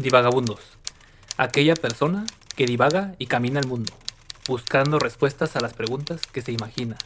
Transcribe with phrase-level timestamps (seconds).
[0.00, 0.60] Divagabundos.
[1.36, 2.24] Aquella persona
[2.56, 3.92] que divaga y camina el mundo,
[4.48, 6.96] buscando respuestas a las preguntas que se imagina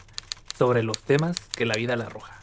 [0.57, 2.39] sobre los temas que la vida le arroja.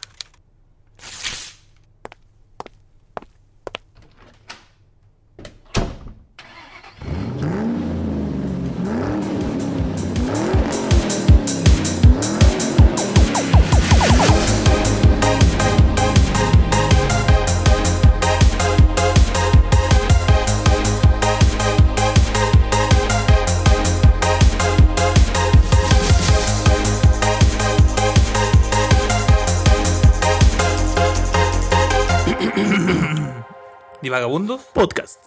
[34.73, 35.23] Podcast.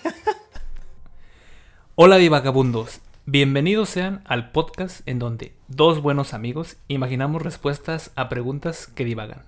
[1.96, 8.86] Hola divagabundos, bienvenidos sean al podcast en donde dos buenos amigos imaginamos respuestas a preguntas
[8.86, 9.42] que divagan,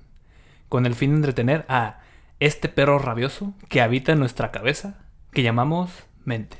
[0.69, 2.01] con el fin de entretener a
[2.41, 4.98] este perro rabioso que habita en nuestra cabeza,
[5.33, 5.91] que llamamos
[6.27, 6.59] mente.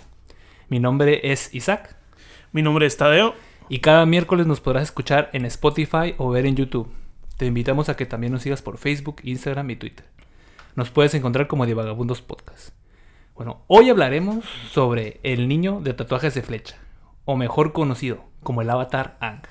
[0.70, 1.95] Mi nombre es Isaac
[2.52, 3.35] Mi nombre es Tadeo.
[3.68, 6.91] y cada miércoles nos podrás escuchar en Spotify o ver en YouTube.
[7.37, 10.13] Te invitamos a que también nos sigas por Facebook, Instagram y Twitter.
[10.76, 12.70] Nos puedes encontrar como Divagabundos Podcast.
[13.34, 16.76] Bueno, hoy hablaremos sobre el niño de tatuajes de flecha,
[17.24, 19.42] o mejor conocido como el avatar Ang,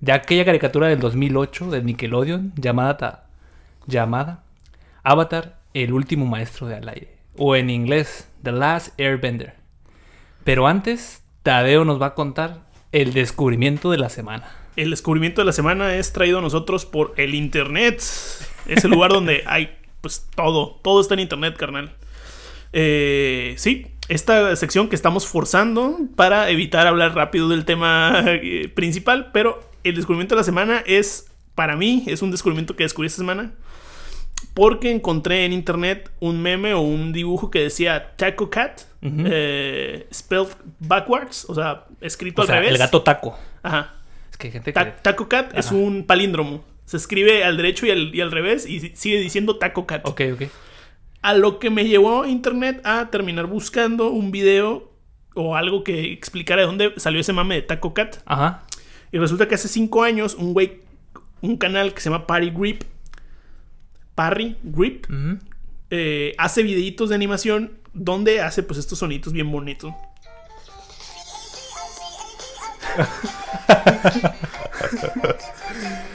[0.00, 3.26] de aquella caricatura del 2008 de Nickelodeon llamada, ta-
[3.86, 4.42] llamada
[5.02, 9.54] Avatar, el último maestro del aire, o en inglés, The Last Airbender.
[10.44, 12.60] Pero antes, Tadeo nos va a contar
[12.92, 14.48] el descubrimiento de la semana.
[14.76, 17.96] El descubrimiento de la semana es traído a nosotros por el Internet.
[17.98, 20.78] Es el lugar donde hay, pues, todo.
[20.82, 21.94] Todo está en Internet, carnal.
[22.72, 29.30] Eh, sí, esta sección que estamos forzando para evitar hablar rápido del tema eh, principal,
[29.32, 33.18] pero el descubrimiento de la semana es, para mí, es un descubrimiento que descubrí esta
[33.18, 33.52] semana.
[34.54, 40.48] Porque encontré en internet un meme o un dibujo que decía Taco Cat, eh, spelled
[40.80, 42.72] backwards, o sea, escrito O al sea, revés.
[42.72, 43.36] el gato taco.
[43.62, 43.94] Ajá.
[44.30, 44.74] Es que hay gente que...
[44.74, 46.64] Ta- Taco Cat es un palíndromo.
[46.86, 50.06] Se escribe al derecho y al, y al revés y si- sigue diciendo Taco Cat.
[50.06, 50.42] Ok, ok.
[51.22, 54.92] A lo que me llevó internet a terminar buscando un video
[55.34, 58.16] o algo que explicara de dónde salió ese mame de Taco Cat.
[58.26, 58.64] Ajá.
[59.10, 60.80] Y resulta que hace cinco años un güey,
[61.40, 62.82] un canal que se llama Party Grip,
[64.14, 65.06] Parry Grip,
[65.90, 69.92] eh, hace videitos de animación donde hace pues estos sonitos bien bonitos.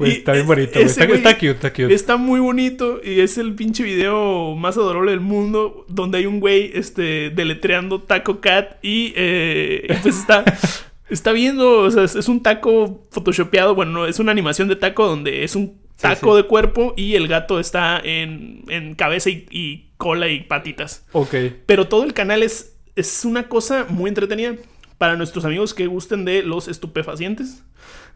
[0.00, 1.18] Está bien bonito, ese güey.
[1.18, 1.94] Está, cute, está cute.
[1.94, 6.40] Está muy bonito y es el pinche video más adorable del mundo donde hay un
[6.40, 10.44] güey este, deletreando Taco Cat y eh, pues está,
[11.10, 15.06] está viendo, o sea, es, un taco photoshopeado, bueno, no, es una animación de taco
[15.06, 16.42] donde es un taco sí.
[16.42, 21.04] de cuerpo y el gato está en, en cabeza y, y cola y patitas.
[21.12, 21.34] Ok.
[21.66, 24.56] Pero todo el canal es, es una cosa muy entretenida
[24.98, 27.62] para nuestros amigos que gusten de los estupefacientes.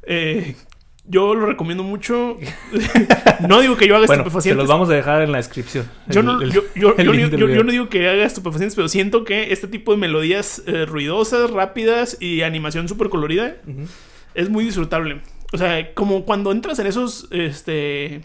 [0.03, 0.55] Eh,
[1.07, 2.39] yo lo recomiendo mucho.
[3.49, 4.57] no digo que yo haga Bueno, se estupefacientes.
[4.59, 5.89] los vamos a dejar en la descripción.
[6.09, 9.69] Yo El- no, el- yo, yo- yo digo que haga estupefacientes, pero siento que este
[9.69, 13.57] tipo de melodías eh, ruidosas, rápidas y animación súper colorida
[14.35, 15.21] es muy disfrutable.
[15.53, 18.23] O sea, como cuando entras en esos este,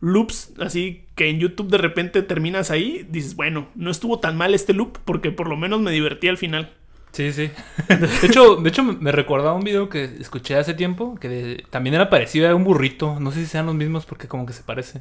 [0.00, 4.54] loops, así que en YouTube de repente terminas ahí, dices, bueno, no estuvo tan mal
[4.54, 6.72] este loop porque por lo menos me divertí al final.
[7.12, 7.50] Sí, sí.
[7.88, 11.94] De hecho, de hecho, me recordaba un video que escuché hace tiempo que de- también
[11.94, 13.18] era parecido a un burrito.
[13.20, 15.00] No sé si sean los mismos porque como que se parece.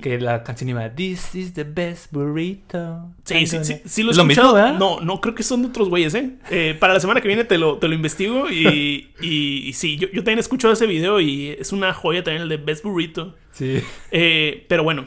[0.00, 3.10] Que la canción iba This is the best burrito.
[3.24, 4.54] Sí, sí, sí, sí lo he ¿Es lo mismo, escuchado.
[4.54, 4.78] verdad?
[4.78, 6.30] no, no, creo que son de otros güeyes, ¿eh?
[6.50, 9.98] Eh, Para la semana que viene te lo, te lo investigo y, y, y sí,
[9.98, 12.82] yo, yo también he escuchado ese video y es una joya también el de Best
[12.82, 13.36] Burrito.
[13.52, 13.82] Sí.
[14.10, 15.04] Eh, pero bueno,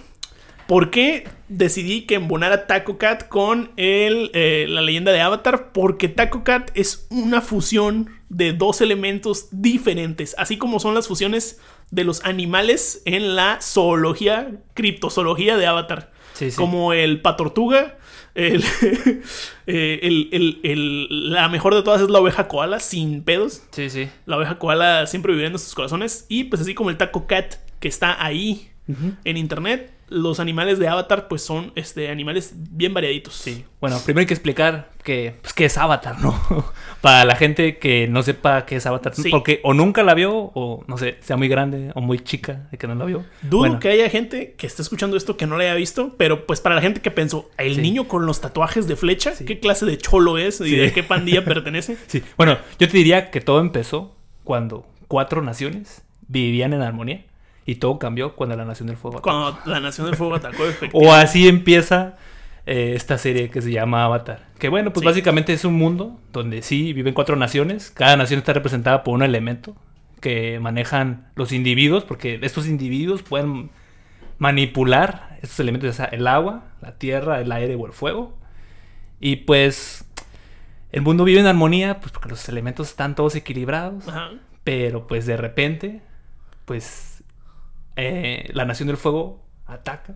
[0.68, 5.72] ¿por qué decidí que embonara Taco Cat con el, eh, la leyenda de Avatar?
[5.72, 11.60] Porque Taco Cat es una fusión de dos elementos diferentes, así como son las fusiones
[11.92, 16.12] de los animales en la zoología, criptozoología de Avatar.
[16.34, 16.58] Sí, sí.
[16.58, 17.98] Como el patortuga.
[18.34, 18.62] El,
[19.68, 23.64] eh, el- el- el- la mejor de todas es la oveja koala, sin pedos.
[23.72, 24.10] Sí, sí.
[24.26, 26.26] La oveja koala siempre vivirá en nuestros corazones.
[26.28, 28.70] Y pues así como el taco cat que está ahí
[29.24, 33.34] en internet, los animales de Avatar pues son este, animales bien variaditos.
[33.34, 33.66] Sí.
[33.82, 36.34] Bueno, primero hay que explicar que, pues, qué es Avatar, ¿no?
[37.02, 39.16] Para la gente que no sepa qué es Avatar.
[39.16, 39.30] Sí.
[39.32, 42.78] Porque o nunca la vio, o no sé, sea muy grande o muy chica de
[42.78, 43.26] que no la vio.
[43.42, 46.46] Dudo Bueno, que haya gente que esté escuchando esto que no la haya visto, pero
[46.46, 47.82] pues para la gente que pensó, el Sí.
[47.82, 49.46] niño con los tatuajes de flecha, Sí.
[49.46, 51.98] ¿qué clase de cholo es y de qué pandilla pertenece?
[52.08, 52.24] Sí.
[52.38, 57.24] Bueno, yo te diría que todo empezó cuando cuatro naciones vivían en armonía
[57.66, 59.30] y todo cambió cuando la Nación del Fuego atacó.
[59.30, 61.08] Cuando la Nación del Fuego atacó, efectivamente.
[61.08, 62.16] O así empieza
[62.66, 64.48] eh, esta serie que se llama Avatar.
[64.60, 65.06] Que bueno, pues Sí.
[65.08, 67.92] básicamente es un mundo donde sí viven cuatro naciones.
[67.92, 69.76] Cada nación está representada por un elemento
[70.22, 73.70] que manejan los individuos, porque estos individuos pueden
[74.38, 78.38] manipular estos elementos, sea el agua, la tierra, el aire o el fuego.
[79.20, 80.06] Y pues
[80.92, 84.08] el mundo vive en armonía, pues porque los elementos están todos equilibrados.
[84.08, 84.32] Ajá.
[84.64, 86.02] Pero pues de repente,
[86.66, 87.15] pues
[87.96, 90.16] eh, la Nación del Fuego ataca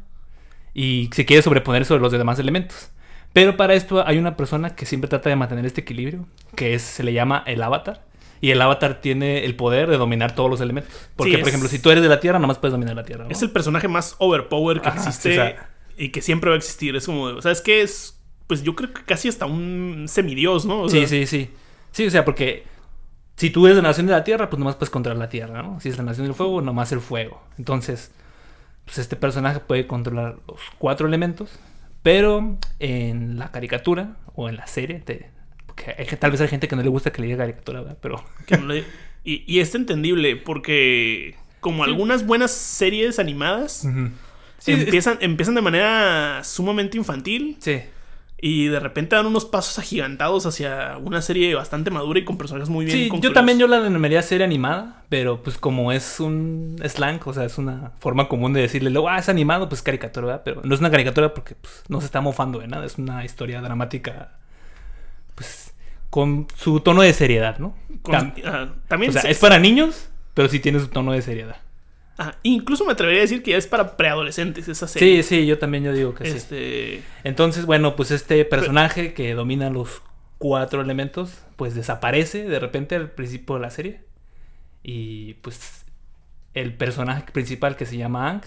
[0.73, 2.91] y se quiere sobreponer sobre los demás elementos.
[3.33, 6.81] Pero para esto hay una persona que siempre trata de mantener este equilibrio, que es,
[6.81, 8.05] se le llama el avatar.
[8.41, 10.93] Y el avatar tiene el poder de dominar todos los elementos.
[11.17, 13.03] Porque, Sí, por ejemplo, si tú eres de la Tierra, nada más puedes dominar la
[13.03, 13.25] Tierra.
[13.25, 13.29] ¿no?
[13.29, 16.55] Es el personaje más overpower que Ajá, existe sí, o sea- y que siempre va
[16.55, 16.95] a existir.
[16.95, 18.17] Es como, o sea, es que es,
[18.47, 20.83] pues yo creo que casi hasta un semidios, ¿no?
[20.83, 21.49] O Sí, sea, sí, sí.
[21.91, 22.63] Sí, o sea, porque
[23.39, 25.79] si tú eres la nación de la tierra, pues nomás puedes controlar la tierra, ¿no?
[25.79, 27.41] Si es la nación del fuego, nomás el fuego.
[27.57, 28.11] Entonces,
[28.85, 31.57] pues este personaje puede controlar los cuatro elementos,
[32.03, 35.29] pero en la caricatura o en la serie, te-
[35.65, 37.81] porque hay que- tal vez hay gente que no le gusta que le diga caricatura,
[37.81, 37.97] ¿verdad?
[38.01, 38.83] Pero que no le-
[39.23, 43.85] y, y es entendible porque como algunas buenas series animadas
[44.59, 47.81] Sí, es- empiezan, empiezan de manera sumamente infantil sí.
[48.41, 52.69] Y de repente dan unos pasos agigantados hacia una serie bastante madura y con personajes
[52.69, 56.77] muy bien Sí, yo también yo la denominaría serie animada, pero pues como es un
[56.87, 60.25] slang, o sea, es una forma común de decirle, luego, ah, es animado, pues caricatura,
[60.27, 60.41] ¿verdad?
[60.45, 63.25] Pero no es una caricatura porque pues, no se está mofando de nada, es una
[63.25, 64.31] historia dramática,
[65.35, 65.73] pues,
[66.09, 67.75] con su tono de seriedad, ¿no?
[68.01, 71.11] Con- Tam- ah, también o sea, se- es para niños, pero sí tiene su tono
[71.11, 71.57] de seriedad.
[72.43, 75.23] Incluso me atrevería a decir que ya es para preadolescentes esa serie.
[75.23, 76.37] Sí, sí, yo también yo digo que sí.
[76.37, 80.01] Este, Entonces, bueno, pues este personaje que domina los
[80.37, 84.01] cuatro elementos, pues desaparece de repente al principio de la serie.
[84.83, 85.85] Y pues
[86.53, 88.43] el personaje principal que se llama Ang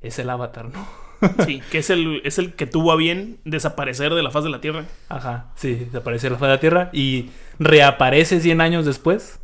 [0.00, 0.86] es el avatar, ¿no?
[1.46, 4.50] sí, que es el, es el que tuvo a bien desaparecer de la faz de
[4.50, 4.86] la Tierra.
[5.08, 9.41] Ajá, sí, desaparece de la faz de la Tierra y reaparece 100 años después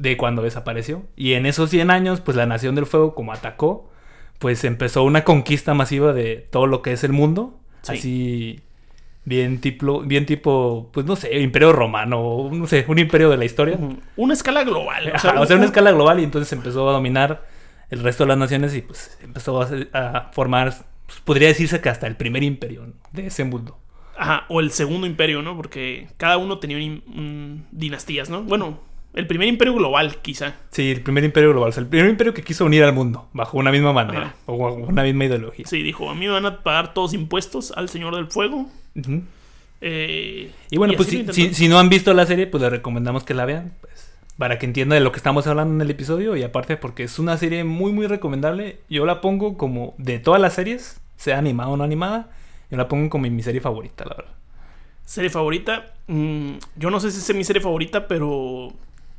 [0.00, 1.02] de cuando desapareció.
[1.14, 3.90] Y en esos 100 años, pues la Nación del Fuego, como atacó,
[4.38, 7.60] pues empezó una conquista masiva de todo lo que es el mundo.
[7.82, 7.92] Sí.
[7.92, 8.60] Así,
[9.24, 13.36] bien tipo, bien tipo, pues no sé, imperio romano, o no sé, un imperio de
[13.36, 13.78] la historia.
[14.16, 15.12] Una escala global.
[15.14, 17.46] Ajá, o sea, un- una escala global y entonces empezó a dominar
[17.90, 19.60] el resto de las naciones y pues empezó
[19.92, 20.72] a, formar,
[21.06, 22.92] pues, podría decirse que hasta el primer imperio ¿no?
[23.12, 23.78] de ese mundo.
[24.16, 25.56] Ajá, o el segundo imperio, ¿no?
[25.56, 28.42] Porque cada uno tenía un, un- dinastías, ¿no?
[28.42, 28.80] Bueno,
[29.14, 30.54] el primer imperio global, quizá.
[30.70, 31.70] Sí, el primer imperio global.
[31.70, 34.34] O sea, el primer imperio que quiso unir al mundo bajo una misma bandera Ajá.
[34.46, 35.66] o bajo una misma ideología.
[35.66, 38.68] Sí, dijo, a mí me van a pagar todos impuestos al Señor del Fuego.
[39.80, 43.34] Eh, Y bueno, pues si, si no han visto la serie, pues les recomendamos que
[43.34, 43.72] la vean.
[43.80, 46.36] Pues, para que entiendan de lo que estamos hablando en el episodio.
[46.36, 48.80] Y aparte, porque es una serie muy, muy recomendable.
[48.88, 52.30] Yo la pongo como de todas las series, sea animada o no animada.
[52.70, 54.32] Yo la pongo como mi serie favorita, la verdad.
[55.04, 55.92] Serie favorita.
[56.06, 58.72] mm, yo no sé si es mi serie favorita, pero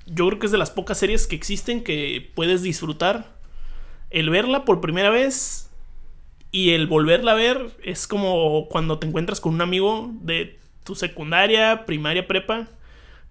[0.05, 3.35] yo creo que es de las pocas series que existen que puedes disfrutar.
[4.09, 5.69] El verla por primera vez
[6.51, 10.95] y el volverla a ver es como cuando te encuentras con un amigo de tu
[10.95, 12.67] secundaria, primaria, prepa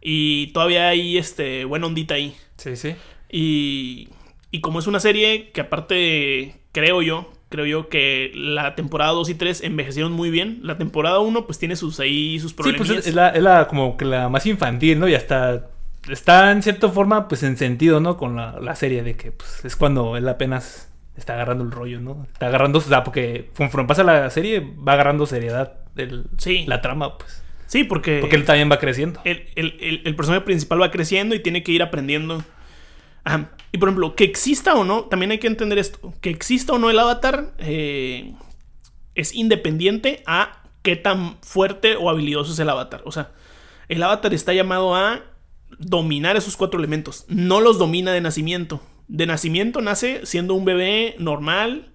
[0.00, 2.34] y todavía hay este buena ondita ahí.
[2.56, 2.94] Sí, sí.
[3.30, 4.08] Y,
[4.50, 9.28] y como es una serie que aparte creo yo, creo yo que la temporada 2
[9.30, 10.60] y 3 envejecieron muy bien.
[10.62, 12.78] La temporada 1 pues tiene sus ahí sus Sí, problemas.
[12.88, 15.08] pues es, es la, es la como que la más infantil, ¿no?
[15.08, 15.68] Y hasta
[16.08, 18.16] está en cierta forma, pues en sentido, ¿no?
[18.16, 22.00] Con la, la serie de que pues, es cuando él apenas está agarrando el rollo,
[22.00, 22.26] ¿no?
[22.32, 26.64] Está agarrando, o sea, porque conforme pasa la serie va agarrando seriedad el- Sí.
[26.66, 27.42] la trama, pues.
[27.66, 29.20] Sí, porque, Porque él también va creciendo.
[29.24, 32.42] el, el- el- personaje principal va creciendo y tiene que ir aprendiendo.
[33.22, 33.50] Ajá.
[33.70, 36.12] Y por ejemplo, que exista o no, también hay que entender esto.
[36.20, 38.34] Que exista o no el avatar eh,
[39.14, 43.02] es independiente a qué tan fuerte o habilidoso es el avatar.
[43.04, 43.30] O sea,
[43.88, 45.20] el avatar está llamado a
[45.78, 47.24] dominar esos cuatro elementos.
[47.28, 48.80] No los domina de nacimiento.
[49.08, 51.86] De nacimiento nace siendo un bebé normal.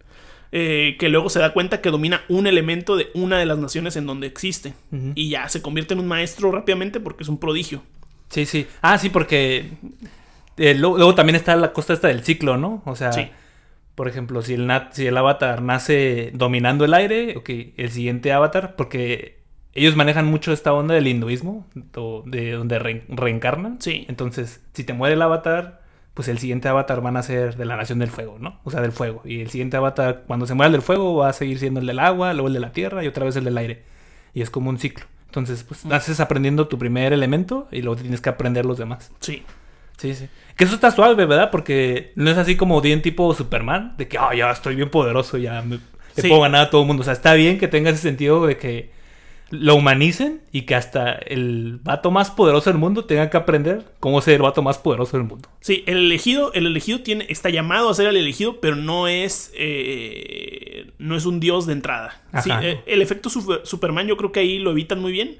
[0.57, 3.97] eh, que luego se da cuenta que domina un elemento de una de las naciones
[3.97, 4.73] en donde existe.
[5.13, 7.81] Y ya se convierte en un maestro rápidamente porque es un prodigio.
[8.29, 8.65] Sí, sí.
[8.81, 9.71] Ah, sí, porque
[10.57, 12.81] eh, luego, luego también está la costa esta del ciclo, ¿no?
[12.85, 13.27] O sea, Sí.
[13.95, 18.31] por ejemplo, si el, nat- si el avatar nace dominando el aire, ok, el siguiente
[18.31, 19.39] avatar, porque
[19.75, 21.67] ellos manejan mucho esta onda del hinduismo,
[22.25, 23.79] de donde re- reencarnan.
[23.81, 24.05] Sí.
[24.09, 25.81] Entonces, si te muere el avatar,
[26.13, 28.59] pues el siguiente avatar van a ser de la nación del fuego, ¿no?
[28.63, 29.21] O sea, del fuego.
[29.25, 31.85] Y el siguiente avatar, cuando se muera el del fuego, va a seguir siendo el
[31.87, 33.83] del agua, luego el de la tierra y otra vez el del aire.
[34.33, 35.05] Y es como un ciclo.
[35.27, 39.11] Entonces, pues naces aprendiendo tu primer elemento y luego tienes que aprender los demás.
[39.19, 39.43] Sí.
[39.97, 40.27] Sí, sí.
[40.55, 41.51] Que eso está suave, ¿verdad?
[41.51, 45.37] Porque no es así como bien tipo Superman, de que, ah, ya estoy bien poderoso,
[45.37, 45.79] ya me-
[46.15, 46.29] Sí.
[46.29, 47.01] puedo ganar a todo el mundo.
[47.01, 48.94] O sea, está bien que tenga ese sentido de que
[49.61, 54.21] lo humanicen y que hasta el vato más poderoso del mundo tenga que aprender cómo
[54.21, 55.49] ser el vato más poderoso del mundo.
[55.61, 59.51] Sí, el elegido, el elegido tiene, está llamado a ser el elegido, pero no es,
[59.55, 62.21] eh, no es un dios de entrada.
[62.43, 65.37] Sí, eh, el efecto super- Superman yo creo que ahí lo evitan muy bien.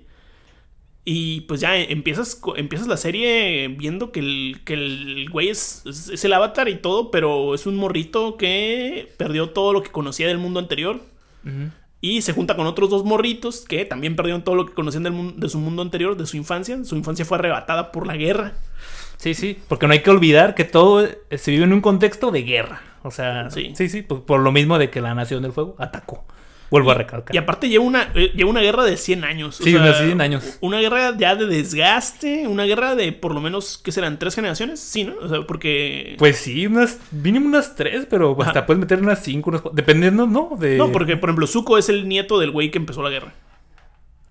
[1.08, 6.10] Y pues ya empiezas, empiezas la serie viendo que el, que el güey es, es,
[6.10, 10.28] es el avatar y todo, pero es un morrito que perdió todo lo que conocía
[10.28, 11.00] del mundo anterior.
[12.06, 15.14] Y se junta con otros dos morritos que también perdieron todo lo que conocían del
[15.14, 16.84] mundo, de su mundo anterior, de su infancia.
[16.84, 18.54] Su infancia fue arrebatada por la guerra.
[19.18, 22.30] Sí, sí, porque no hay que olvidar que todo eh, se vive en un contexto
[22.30, 22.82] de guerra.
[23.02, 23.72] O sea, Sí.
[23.76, 26.26] sí, sí, pues, por lo mismo de que la Nación del Fuego atacó.
[26.70, 27.36] Vuelvo a recalcar.
[27.36, 29.60] Y aparte lleva una, eh, lleva una guerra de 100 años.
[29.60, 30.58] o Sí, unos 100 años.
[30.62, 34.18] Una guerra ya de desgaste, una guerra de por lo menos, ¿qué serán?
[34.18, 34.80] ¿Tres generaciones?
[34.80, 35.14] Sí, ¿no?
[35.22, 36.16] O sea, porque...
[36.18, 38.66] Pues sí, unas, mínimo unas tres, pero hasta Ajá.
[38.66, 40.58] puedes meter unas cinco, unas cuatro, dependiendo, ¿no?
[40.60, 40.78] De...
[40.78, 43.34] No, porque por ejemplo, Zuko es el nieto del güey que empezó la guerra.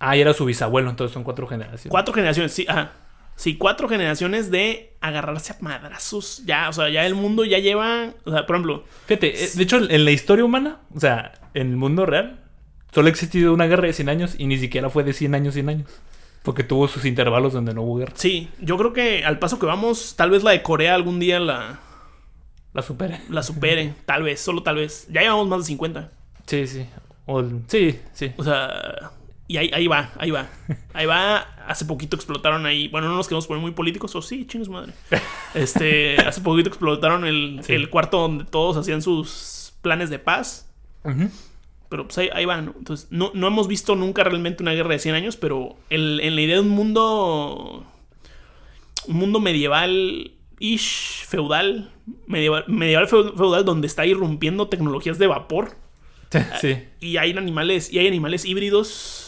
[0.01, 1.91] Ah, y era su bisabuelo, entonces son cuatro generaciones.
[1.91, 2.93] Cuatro generaciones, sí, ajá.
[3.37, 6.43] Sí, cuatro generaciones de agarrarse a madrazos.
[6.47, 8.13] Ya, o sea, ya el mundo ya lleva...
[8.25, 11.71] O sea, por ejemplo, Fíjate, eh, de hecho, en la historia humana, o sea, en
[11.71, 12.41] el mundo real,
[12.93, 15.55] solo ha existido una guerra de 100 años y ni siquiera fue de 100 años,
[15.55, 15.91] 100 años.
[16.43, 18.13] Porque tuvo sus intervalos donde no hubo guerra.
[18.17, 21.41] sí, yo creo que al paso que vamos, tal vez la de Corea algún día
[21.41, 21.81] la,
[22.73, 23.21] La supera.
[23.31, 23.95] la supere.
[24.07, 25.07] tal vez, solo tal vez.
[25.11, 26.11] Ya llevamos más de 50.
[26.47, 26.87] Sí, sí.
[27.27, 28.33] O sí, sí.
[28.37, 29.11] O sea,
[29.47, 30.49] y ahí, ahí va, ahí va.
[30.93, 31.39] Ahí va.
[31.67, 32.89] Hace poquito explotaron ahí.
[32.89, 34.93] Bueno, no nos queremos poner muy políticos, o sí, chingos madre.
[35.55, 37.75] Este, hace poquito explotaron el, Sí.
[37.75, 40.69] el cuarto donde todos hacían sus planes de paz.
[41.05, 41.31] Ujú.
[41.89, 42.75] Pero pues ahí, ahí va, ¿no?
[42.77, 46.35] Entonces, no, no hemos visto nunca realmente una guerra de 100 años, pero el- en
[46.35, 47.87] la idea de un mundo.
[49.07, 50.33] Un mundo medieval.
[50.59, 51.93] Ish, feudal.
[52.27, 55.77] Medieval, medieval feu- feudal, donde está irrumpiendo tecnologías de vapor
[56.61, 56.77] Sí.
[57.01, 59.24] y hay animales y hay animales híbridos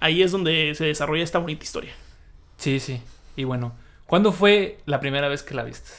[0.00, 1.92] ahí es donde se desarrolla esta bonita historia
[2.56, 3.00] Sí, sí.
[3.36, 3.74] Y bueno,
[4.06, 5.90] ¿cuándo fue la primera vez que la viste?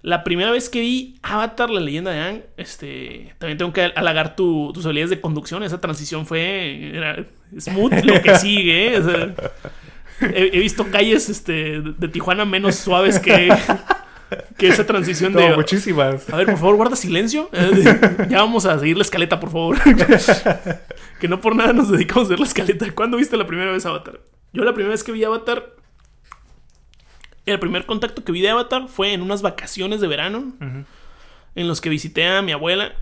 [0.00, 4.36] la primera vez que vi Avatar la leyenda de Aang este también tengo que halagar
[4.36, 7.26] tu- tus habilidades de conducción esa transición fue era
[7.58, 8.98] smooth lo que sigue ¿eh?
[9.00, 9.34] O sea,
[10.20, 13.48] he, he visto calles este de Tijuana menos suaves que
[14.56, 16.28] que esa transición de muchísimas.
[16.30, 17.48] A ver, por favor, guarda silencio.
[17.58, 19.78] Eh, ya vamos a seguir la escaleta, por favor.
[21.20, 22.90] que no por nada nos dedicamos a hacer la escaleta.
[22.92, 24.20] ¿Cuándo viste la primera vez Avatar?
[24.52, 25.74] Yo la primera vez que vi Avatar...
[27.46, 30.52] El primer contacto que vi de Avatar fue en unas vacaciones de verano.
[31.54, 32.92] En los que visité a mi abuela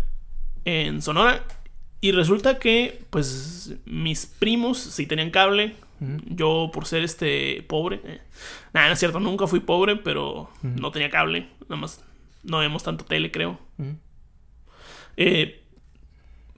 [0.64, 1.42] en Sonora.
[2.00, 5.75] Y resulta que, pues, mis primos sí tenían cable.
[6.26, 8.00] Yo, por ser este pobre.
[8.04, 8.20] eh,
[8.74, 11.48] Nada, no es cierto, nunca fui pobre, pero no tenía cable.
[11.68, 12.04] Nada más
[12.42, 13.58] no vemos tanto tele, creo.
[15.16, 15.62] Eh,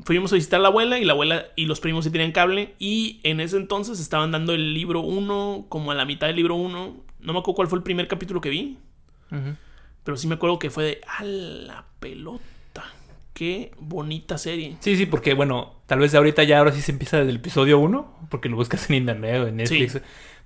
[0.04, 2.75] fuimos a visitar a la abuela y la abuela y los primos sí tenían cable.
[2.78, 6.57] Y en ese entonces estaban dando el libro 1, como a la mitad del libro
[6.57, 6.97] 1.
[7.21, 8.78] No me acuerdo cuál fue el primer capítulo que vi.
[10.04, 11.00] Pero sí me acuerdo que fue de.
[11.07, 12.42] ¡A la pelota!
[13.38, 14.75] ¡Qué bonita serie!
[14.80, 17.78] Sí, sí, porque bueno, tal vez ahorita ya ahora sí se empieza desde el episodio
[17.78, 19.92] 1, porque lo buscas en internet o en Netflix.
[19.92, 19.99] Sí.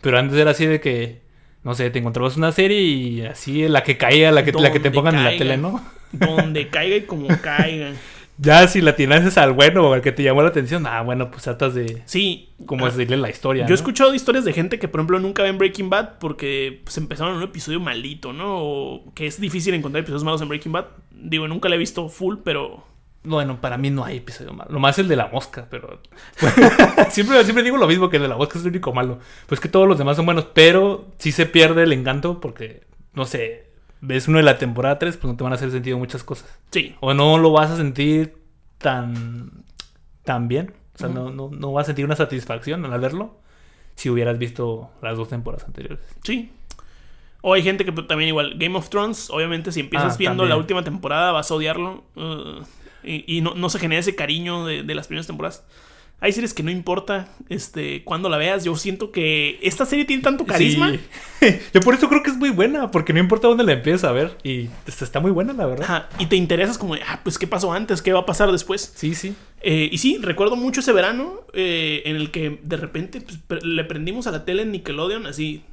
[0.03, 1.23] Pero antes era así de que,
[1.65, 4.79] no sé, te encontrabas una serie y así la que caía, la que, la que
[4.79, 5.83] te pongan en la tele, ¿no?
[6.13, 7.93] Donde caiga y como caiga.
[8.37, 11.31] Ya si la tienes al bueno o al que te llamó la atención, ah, bueno,
[11.31, 12.51] pues tratas de Sí.
[12.67, 13.67] como ah, decirle la historia.
[13.67, 16.99] Yo he escuchado historias de gente que, por ejemplo, nunca ven Breaking Bad porque pues,
[16.99, 18.59] empezaron en un episodio maldito, ¿no?
[18.59, 20.87] O que es difícil encontrar episodios malos en Breaking Bad.
[21.23, 22.85] Digo, nunca la he visto full, pero.
[23.25, 24.73] Bueno, para mí no hay episodio malo.
[24.73, 26.01] Lo más es el de la mosca, pero.
[27.11, 29.21] siempre, siempre digo lo mismo que el de la mosca es el único malo.
[29.47, 32.83] Pues que todos los demás son buenos, pero sí se pierde el encanto porque,
[33.15, 35.99] no sé, ves uno de la temporada 3, pues no te van a hacer sentido
[35.99, 36.59] muchas cosas.
[36.71, 36.97] Sí.
[37.01, 38.37] O no lo vas a sentir
[38.79, 39.65] tan,
[40.25, 40.75] tan bien.
[40.95, 43.41] O sea, no, no, no vas a sentir una satisfacción al verlo
[43.95, 46.01] si hubieras visto las dos temporadas anteriores.
[46.23, 46.51] Sí.
[47.43, 48.55] O hay gente que pues, también igual.
[48.57, 50.49] Game of Thrones, obviamente, si empiezas Ah, viendo también.
[50.51, 52.05] la última temporada, vas a odiarlo.
[52.17, 52.63] uh,
[53.05, 55.65] y y no, no se genera ese cariño de, de las primeras temporadas.
[56.21, 58.63] Hay series que no importa este, cuando la veas.
[58.63, 60.93] Yo siento que esta serie tiene tanto carisma.
[60.93, 61.01] Sí.
[61.75, 64.13] Yo por eso creo que es muy buena, porque no importa dónde la empieces a
[64.13, 64.39] ver.
[64.45, 65.83] Y está muy buena, la verdad.
[65.85, 68.93] Ajá, y te interesas como, ah, pues qué pasó antes, qué va a pasar después.
[68.95, 69.35] Sí, sí.
[69.63, 73.83] Eh, y sí, recuerdo mucho ese verano eh, en el que de repente pues, le
[73.83, 75.65] prendimos a la tele en Nickelodeon, así.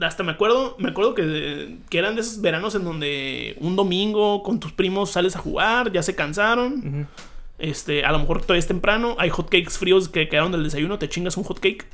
[0.00, 4.42] Hasta me acuerdo, me acuerdo que, que eran de esos veranos en donde un domingo
[4.42, 7.08] con tus primos sales a jugar, ya se cansaron.
[7.58, 11.10] Este, a lo mejor todavía es temprano, hay hotcakes fríos que quedaron del desayuno, te
[11.10, 11.84] chingas un hotcake.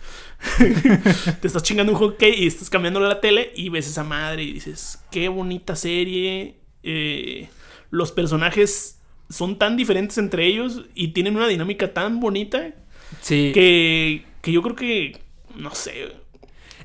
[1.40, 4.52] te estás chingando un hotcake y estás cambiándole la tele y ves esa madre y
[4.52, 6.56] dices, qué bonita serie.
[6.82, 7.48] eh,
[7.90, 12.72] los personajes son tan diferentes entre ellos y tienen una dinámica tan bonita
[13.20, 13.52] Sí.
[13.54, 15.18] que, que yo creo que,
[15.56, 16.12] no sé,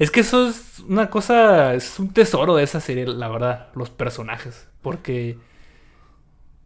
[0.02, 3.90] Es que eso es una cosa, es un tesoro de esa serie, la verdad, los
[3.90, 4.68] personajes.
[4.82, 5.38] Porque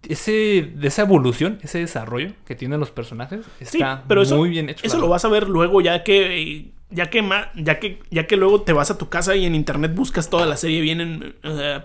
[0.08, 4.50] ese, de esa evolución, ese desarrollo que tienen los personajes, Sí, está pero eso, muy
[4.50, 4.86] bien hecho.
[4.86, 8.62] Eso lo vas a ver luego ya que ya que ya que ya que luego
[8.62, 11.36] te vas a tu casa y en internet buscas toda la serie bien en-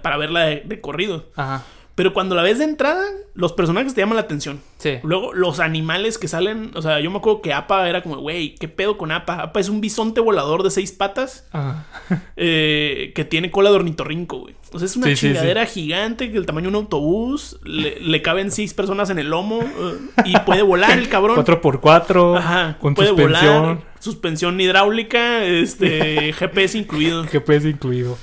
[0.02, 1.30] para verla de, de corrido.
[1.34, 1.64] Ajá.
[2.00, 3.04] Pero cuando la ves de entrada,
[3.34, 4.62] los personajes te llaman la atención.
[4.78, 4.94] Sí.
[5.02, 8.54] Luego, los animales que salen, o sea, yo me acuerdo que Apa era como, güey,
[8.54, 9.42] ¿qué pedo con Apa?
[9.42, 11.84] Apa es un bisonte volador de seis patas Ajá.
[12.38, 14.54] eh, que tiene cola de ornitorrinco, güey.
[14.72, 18.00] O sea, es una Sí, sí, chingadera gigante que el tamaño de un autobús, le,
[18.00, 21.36] le caben seis personas en el lomo eh, y puede volar el cabrón.
[21.44, 27.24] 4x4, Ajá, con puede suspensión, volar, suspensión hidráulica, este, GPS incluido.
[27.24, 28.16] GPS incluido.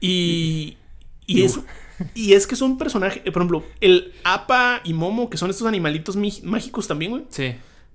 [0.00, 0.76] Y,
[1.28, 1.60] y, es,
[2.14, 6.16] y es que son personajes, por ejemplo, el Apa y Momo, que son estos animalitos
[6.42, 7.54] mágicos también, güey, Sí,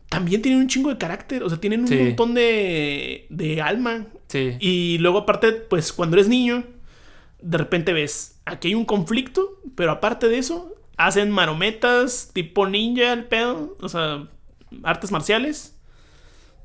[0.10, 1.96] también tienen un chingo de carácter, o sea, tienen un Sí.
[1.96, 4.06] montón de, de alma.
[4.28, 4.56] sí.
[4.60, 6.64] Y luego aparte, pues cuando eres niño,
[7.42, 13.14] de repente ves, aquí hay un conflicto, pero aparte de eso, hacen marometas tipo ninja
[13.14, 14.28] el pedo, o sea,
[14.84, 15.76] artes marciales,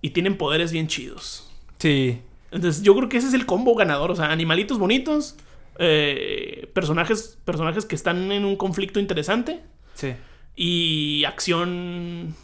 [0.00, 1.48] y tienen poderes bien chidos.
[1.78, 2.18] Sí.
[2.50, 5.36] Entonces yo creo que ese es el combo ganador, o sea, animalitos bonitos,
[5.78, 9.60] eh, personajes, personajes que están en un conflicto interesante
[9.94, 10.14] Sí.
[10.56, 12.34] y acción...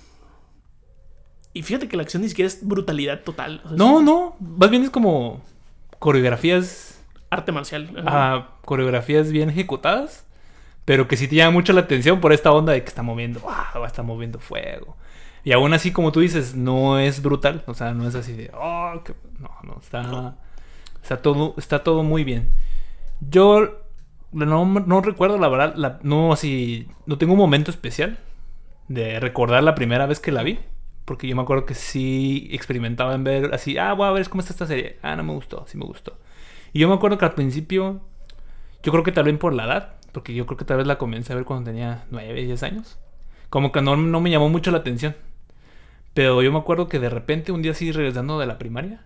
[1.55, 3.61] Y fíjate que la acción ni siquiera es brutalidad total.
[3.65, 4.37] o sea, No, es no.
[4.39, 5.43] Más bien es como
[5.99, 7.03] coreografías.
[7.31, 7.91] Arte marcial.
[8.07, 8.51] ajá.
[8.65, 10.27] coreografías bien ejecutadas.
[10.85, 13.41] Pero que sí te llama mucho la atención por esta onda de que está moviendo.
[13.41, 13.85] ¡Wow!
[13.85, 14.97] Está moviendo fuego.
[15.45, 17.65] Y aún así, como tú dices, no es brutal.
[17.67, 18.51] O sea, no es así de.
[18.55, 19.15] Oh, qué-".
[19.39, 19.79] No, no.
[19.81, 20.03] Está.
[20.03, 20.37] No.
[21.03, 21.55] Está todo.
[21.59, 22.51] Está todo muy bien.
[23.21, 23.85] Yo.
[24.33, 26.01] No, recuerdo, la verdad.
[26.03, 26.89] no así.
[27.07, 28.19] No tengo un momento especial.
[28.89, 30.59] De recordar la primera vez que la vi.
[31.05, 33.79] Porque yo me acuerdo que sí experimentaba en ver así.
[33.79, 34.99] Ah, voy a ver cómo está esta serie.
[35.03, 35.65] Ah, no me gustó.
[35.67, 36.19] Sí me gustó.
[36.73, 38.01] Y yo me acuerdo que al principio.
[38.83, 39.95] Yo creo que tal vez por la edad.
[40.13, 42.99] Porque yo creo que tal vez la comencé a ver cuando tenía 9, 10 años.
[43.51, 45.17] Como que no, no me llamó mucho la atención.
[46.15, 49.03] Pero yo me acuerdo que de repente, un día así regresando de la primaria,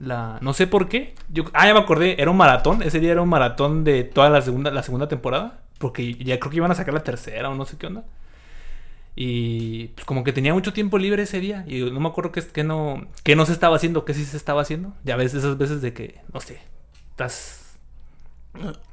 [0.00, 1.14] la no sé por qué.
[1.28, 2.82] Yo, ah, ya me acordé, era un maratón.
[2.82, 5.60] Ese día era un maratón de toda la segunda, la segunda temporada.
[5.78, 8.04] Porque ya creo que iban a sacar la tercera o no sé qué onda.
[9.14, 11.64] Y pues como que tenía mucho tiempo libre ese día.
[11.68, 14.36] Y no me acuerdo qué, qué no, qué no se estaba haciendo, qué sí se
[14.36, 14.94] estaba haciendo.
[15.04, 16.60] Ya ves esas veces de que, no sé,
[17.10, 17.76] estás.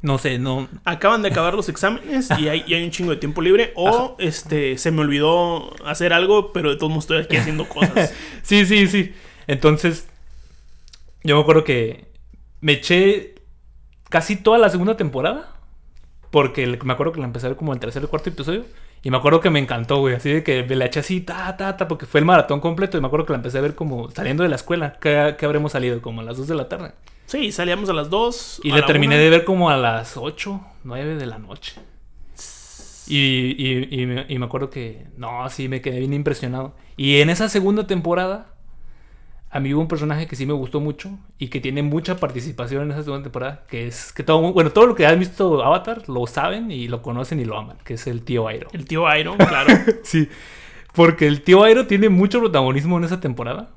[0.02, 0.68] No sé, no.
[0.86, 3.72] Acaban de acabar los exámenes y hay, y hay un chingo de tiempo libre.
[3.76, 8.14] O este se me olvidó hacer algo, pero de todos modos estoy aquí haciendo cosas.
[8.44, 9.14] Sí, sí, sí.
[9.48, 10.08] Entonces,
[11.28, 12.12] yo me acuerdo que
[12.62, 13.36] me eché
[14.10, 15.54] casi toda la segunda temporada.
[16.32, 18.66] Porque me acuerdo que la empecé a ver como el tercer o cuarto episodio.
[19.02, 20.16] Y me acuerdo que me encantó, güey.
[20.16, 22.98] Así de que me la eché así, ta, ta, ta, porque fue el maratón completo.
[22.98, 24.98] Y me acuerdo que la empecé a ver como saliendo de la escuela.
[25.00, 26.02] ¿Qué, qué habremos salido?
[26.02, 26.92] Como a las 2 de la tarde.
[27.28, 28.62] Sí, salíamos a las 2.
[28.64, 31.74] Y la terminé de ver como a las 8, 9 de la noche.
[33.08, 36.76] Y, y- y me, y me acuerdo que, no, sí, me quedé bien impresionado.
[36.98, 38.48] Y en esa segunda temporada,
[39.58, 42.84] a mí hubo un personaje que sí me gustó mucho y que tiene mucha participación
[42.84, 46.08] en esa segunda temporada, que es que todo, bueno, todo lo que han visto Avatar
[46.08, 48.70] lo saben y lo conocen y lo aman, que es el tío Airo.
[48.72, 49.74] El tío Iron, claro.
[50.04, 50.30] Sí,
[50.94, 53.70] porque el tío Airo tiene mucho protagonismo en esa temporada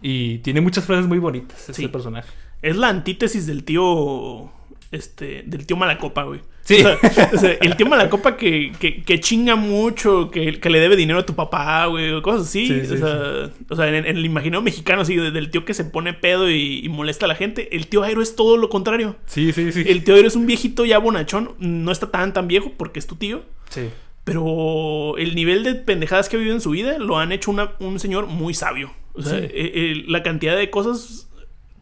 [0.00, 1.88] y tiene muchas frases muy bonitas ese Sí.
[1.88, 2.28] personaje.
[2.60, 4.50] es la antítesis del tío.
[4.90, 5.44] Este.
[5.46, 6.40] Del tío Malacopa, güey.
[6.64, 6.76] Sí.
[6.76, 10.78] O sea, o sea, el tío Malacopa que, que, que chinga mucho, que, que le
[10.78, 12.68] debe dinero a tu papá, güey, o cosas así.
[12.68, 15.64] Sí, sí, o sea, o sea, en, en el imaginario mexicano, así, de- del tío
[15.64, 17.74] que se pone pedo y, y molesta a la gente.
[17.76, 19.16] El tío Airo es todo lo contrario.
[19.26, 19.82] Sí, sí, sí.
[19.86, 21.50] El tío Airo es un viejito ya bonachón.
[21.58, 23.42] No está tan, tan viejo porque es tu tío.
[23.68, 23.88] Sí.
[24.22, 27.72] Pero el nivel de pendejadas que ha vivido en su vida lo han hecho una-
[27.80, 28.92] un señor muy sabio.
[29.14, 31.28] O sea, eh, eh, la cantidad de cosas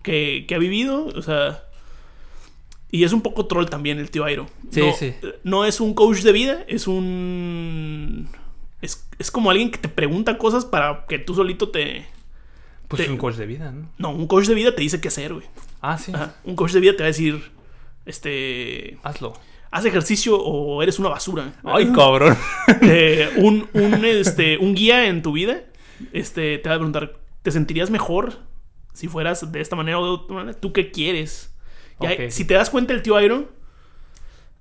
[0.03, 1.65] que, que ha vivido, o sea...
[2.93, 4.47] Y es un poco troll también el tío Airo.
[4.71, 5.15] Sí, no, sí.
[5.45, 8.29] No es un coach de vida, es un...
[8.83, 12.07] Es, es como alguien que te pregunta cosas para que tú solito te...
[12.89, 13.89] Pues Te- es un coach de vida, ¿no?
[13.99, 15.47] No, un coach de vida te dice qué hacer, güey.
[15.81, 16.11] Ah, sí.
[16.15, 17.53] Ajá, Un coach de vida te va a decir,
[18.07, 18.99] este...
[19.03, 19.35] Hazlo.
[19.71, 21.53] Haz ejercicio o eres una basura.
[21.65, 22.37] Ay, cabrón.
[22.83, 25.61] Eh, un, un, este, un guía en tu vida
[26.13, 28.39] este, te va a preguntar, ¿te sentirías mejor
[28.95, 30.59] si fueras de esta manera o de otra manera?
[30.59, 31.53] ¿Tú qué quieres?
[32.31, 33.49] Si te das cuenta, el tío Iron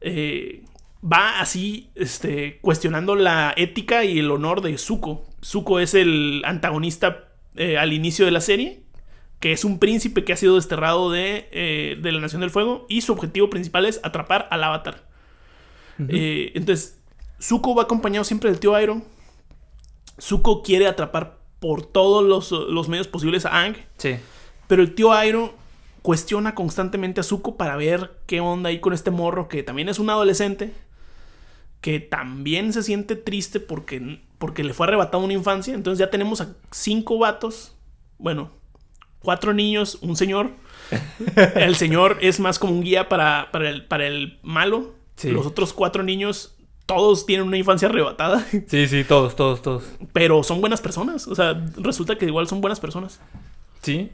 [0.02, 0.64] eh,
[1.04, 5.26] va así este, cuestionando la ética y el honor de Zuko.
[5.44, 8.82] Zuko es el antagonista eh, al inicio de la serie,
[9.40, 12.86] que es un príncipe que ha sido desterrado de, eh, de la Nación del Fuego
[12.90, 15.08] y su objetivo principal es atrapar al avatar.
[15.98, 16.98] Entonces,
[17.42, 19.02] Zuko va acompañado siempre del tío Airo.
[20.18, 23.76] Zuko quiere atrapar por todos los, los medios posibles a Ang.
[23.98, 24.16] Sí.
[24.68, 25.56] Pero el tío Airo
[26.02, 30.00] cuestiona constantemente a Zuko para ver qué onda ahí con este morro que también es
[30.00, 30.74] un adolescente.
[31.82, 35.74] Que también se siente triste porque, porque le fue arrebatado una infancia.
[35.74, 37.76] Entonces ya tenemos a cinco vatos.
[38.18, 38.52] Bueno,
[39.20, 40.52] cuatro niños, un señor.
[41.56, 44.94] el señor es más como un guía para, para, el, para el malo.
[45.16, 45.32] Sí.
[45.32, 48.46] Los otros cuatro niños, todos tienen una infancia arrebatada.
[48.68, 49.84] Sí, sí, todos, todos, todos.
[50.12, 51.28] Pero son buenas personas.
[51.28, 53.22] O sea, resulta que igual son buenas personas.
[53.82, 54.12] Sí,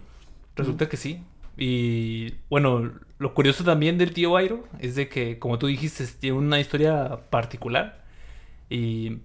[0.56, 1.22] resulta que sí.
[1.58, 6.38] Y bueno, lo curioso también del tío Airo es de que, como tú dijiste, tiene
[6.38, 8.04] una historia particular.
[8.70, 9.20] Y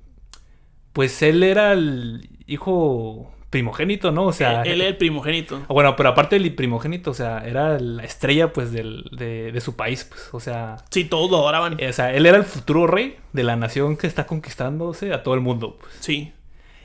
[0.93, 4.27] pues él era el hijo primogénito, ¿no?
[4.27, 5.61] O sea, él, él es el primogénito.
[5.69, 9.75] Bueno, pero aparte del primogénito, o sea, era la estrella, pues, del, de, de, su
[9.75, 10.77] país, pues, o sea...
[10.91, 11.75] Sí, todos lo adoraban.
[11.75, 15.35] O sea, él era el futuro rey de la nación que está conquistándose a todo
[15.35, 15.95] el mundo, pues.
[15.99, 16.33] Sí.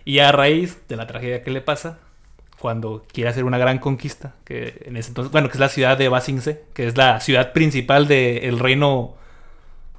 [0.06, 2.00] Y a raíz de la tragedia que le pasa,
[2.60, 5.98] cuando quiere hacer una gran conquista, que en ese entonces, bueno, que es la ciudad
[5.98, 9.16] de Basingse, que es la ciudad principal del reino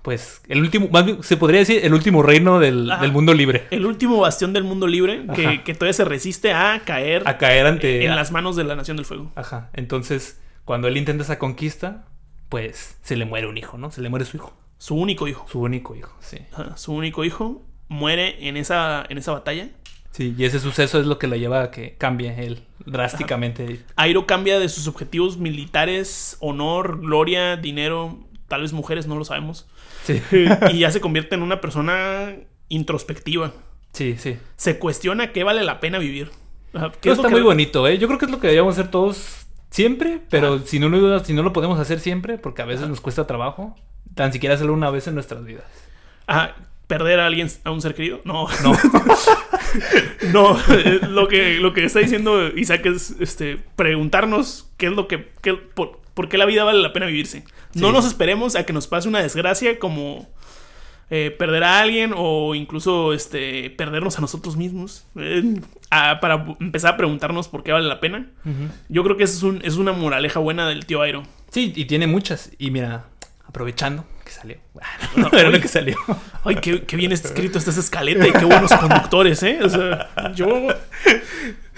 [0.06, 3.66] pues el último, más bien, se podría decir el último reino del, del, mundo libre.
[3.72, 7.66] El último bastión del mundo libre que, que, todavía se resiste a caer, a caer
[7.66, 9.32] ante, en las manos de la Nación del Fuego.
[9.34, 9.68] Ajá.
[9.72, 12.04] Entonces, cuando él intenta esa conquista,
[12.48, 13.90] pues se le muere un hijo, ¿no?
[13.90, 14.56] Se le muere su hijo.
[14.78, 15.44] Su único hijo.
[15.50, 16.38] Su único hijo, sí.
[16.52, 16.76] Ajá.
[16.76, 19.70] Su único hijo muere en esa, en esa batalla.
[20.16, 23.84] Sí, y ese suceso es lo que le lleva a que cambie él drásticamente.
[23.96, 29.68] Airo cambia de sus objetivos militares, honor, gloria, dinero, tal vez mujeres, no lo sabemos.
[30.04, 30.22] Sí.
[30.72, 32.34] y ya se convierte en una persona
[32.70, 33.52] introspectiva.
[33.92, 34.38] Sí, sí.
[34.56, 36.30] Se cuestiona qué vale la pena vivir.
[37.02, 37.98] ¿Qué está muy bonito, ¿eh?
[37.98, 40.62] Yo creo que es lo que deberíamos hacer todos siempre, pero ah.
[40.64, 42.88] si, no, si no lo podemos hacer siempre, porque a veces ah.
[42.88, 43.76] nos cuesta trabajo,
[44.14, 45.64] tan siquiera hacerlo una vez en nuestras vidas.
[46.26, 46.54] Ah,
[46.86, 48.20] perder a alguien, a un ser querido.
[48.24, 48.76] No, no.
[50.32, 50.58] no,
[51.08, 55.54] lo que, lo que está diciendo Isaac es este, preguntarnos qué es lo que, qué,
[55.54, 57.44] por, por, qué la vida vale la pena vivirse.
[57.72, 57.80] Sí.
[57.80, 60.28] No nos esperemos a que nos pase una desgracia como
[61.10, 65.04] eh, perder a alguien o incluso este, perdernos a nosotros mismos.
[65.16, 68.30] Eh, a, para empezar a preguntarnos por qué vale la pena.
[68.44, 68.68] Uh -huh.
[68.88, 71.24] Yo creo que es, un, es una moraleja buena del tío Airo.
[71.50, 72.52] Sí, y tiene muchas.
[72.58, 73.06] Y mira,
[73.44, 74.58] aprovechando que salió.
[75.16, 75.96] No, bueno, que salió.
[76.44, 79.60] Ay, qué, qué, bien está escrito esta escaleta y qué buenos conductores, ¿eh?
[79.62, 80.68] O sea, yo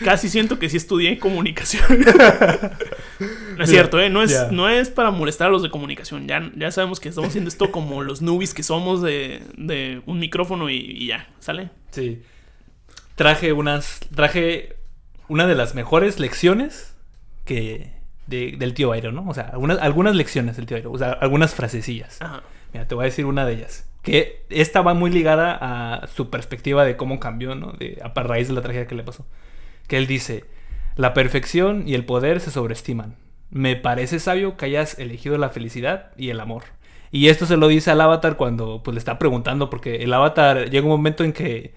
[0.03, 1.85] casi siento que sí estudié comunicación.
[3.57, 4.09] No es cierto, ¿eh?
[4.09, 4.49] No es, yeah.
[4.53, 6.29] no es para molestar a los de comunicación.
[6.29, 10.21] Ya, ya sabemos que estamos haciendo esto como los nubis que somos de, de un
[10.21, 11.71] micrófono y, y ya, ¿sale?
[11.91, 12.23] Sí.
[13.17, 13.99] Traje unas.
[14.15, 14.77] Traje
[15.27, 16.95] una de las mejores lecciones
[17.45, 17.98] que
[18.29, 19.29] de, del tío Airo, ¿no?
[19.29, 22.21] O sea, algunas, algunas lecciones del tío Airo, o sea, algunas frasecillas.
[22.21, 22.43] Ajá.
[22.73, 23.88] Mira, te voy a decir una de ellas.
[24.03, 27.73] Que esta va muy ligada a su perspectiva de cómo cambió, ¿no?
[27.73, 29.27] De, a raíz de la tragedia que le pasó.
[29.87, 30.45] Que él dice:
[30.97, 33.17] La perfección y el poder se sobreestiman.
[33.51, 36.64] Me parece sabio que hayas elegido la felicidad y el amor.
[37.11, 40.69] Y esto se lo dice al avatar cuando pues, le está preguntando, porque el avatar
[40.69, 41.75] llega un momento en que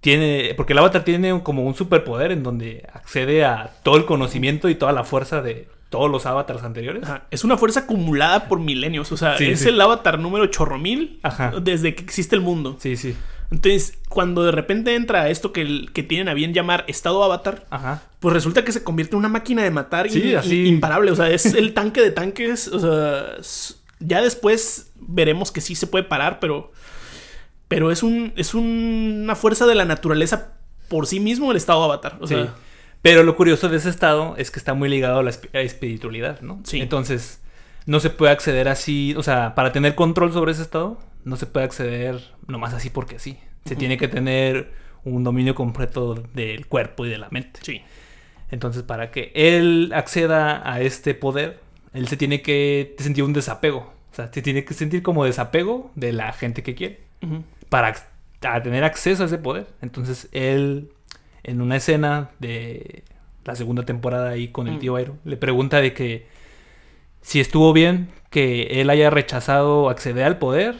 [0.00, 4.68] tiene, porque el avatar tiene como un superpoder en donde accede a todo el conocimiento
[4.68, 7.02] y toda la fuerza de todos los avatars anteriores.
[7.04, 7.24] Ajá.
[7.30, 9.68] Es una fuerza acumulada por milenios, o sea, sí, es sí.
[9.68, 11.52] el avatar número chorro mil Ajá.
[11.60, 12.76] desde que existe el mundo.
[12.78, 13.16] Sí, sí.
[13.50, 18.02] Entonces, cuando de repente entra esto que, que tienen a bien llamar estado avatar, Ajá.
[18.20, 20.66] pues resulta que se convierte en una máquina de matar sí, in, así.
[20.66, 21.10] imparable.
[21.10, 22.68] O sea, es el tanque de tanques.
[22.68, 26.72] O sea, ya después veremos que sí se puede parar, pero
[27.68, 30.54] pero es, un, es un, una fuerza de la naturaleza
[30.88, 32.16] por sí mismo el estado avatar.
[32.20, 32.34] O sí.
[32.34, 32.54] sea,
[33.02, 36.60] pero lo curioso de ese estado es que está muy ligado a la espiritualidad, ¿no?
[36.64, 36.80] Sí.
[36.80, 37.40] Entonces,
[37.86, 41.46] no se puede acceder así, o sea, para tener control sobre ese estado, no se
[41.46, 43.38] puede acceder nomás así porque sí.
[43.66, 43.80] Se uh -huh.
[43.80, 44.72] tiene que tener
[45.04, 47.60] un dominio completo del cuerpo y de la mente.
[47.62, 47.82] Sí.
[48.50, 51.60] Entonces, para que él acceda a este poder,
[51.92, 53.92] él se tiene que sentir un desapego.
[54.10, 57.00] O sea, se tiene que sentir como desapego de la gente que quiere.
[57.22, 57.94] Uh -huh para
[58.42, 59.66] a tener acceso a ese poder.
[59.82, 60.90] Entonces él,
[61.42, 63.04] en una escena de
[63.44, 64.78] la segunda temporada ahí con el Mm.
[64.78, 66.26] tío Airo, le pregunta de que
[67.22, 70.76] si estuvo bien que él haya rechazado acceder al poder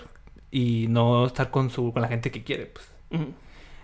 [0.51, 2.67] y no estar con, su, con la gente que quiere.
[2.67, 2.87] Pues.
[3.11, 3.33] Mm.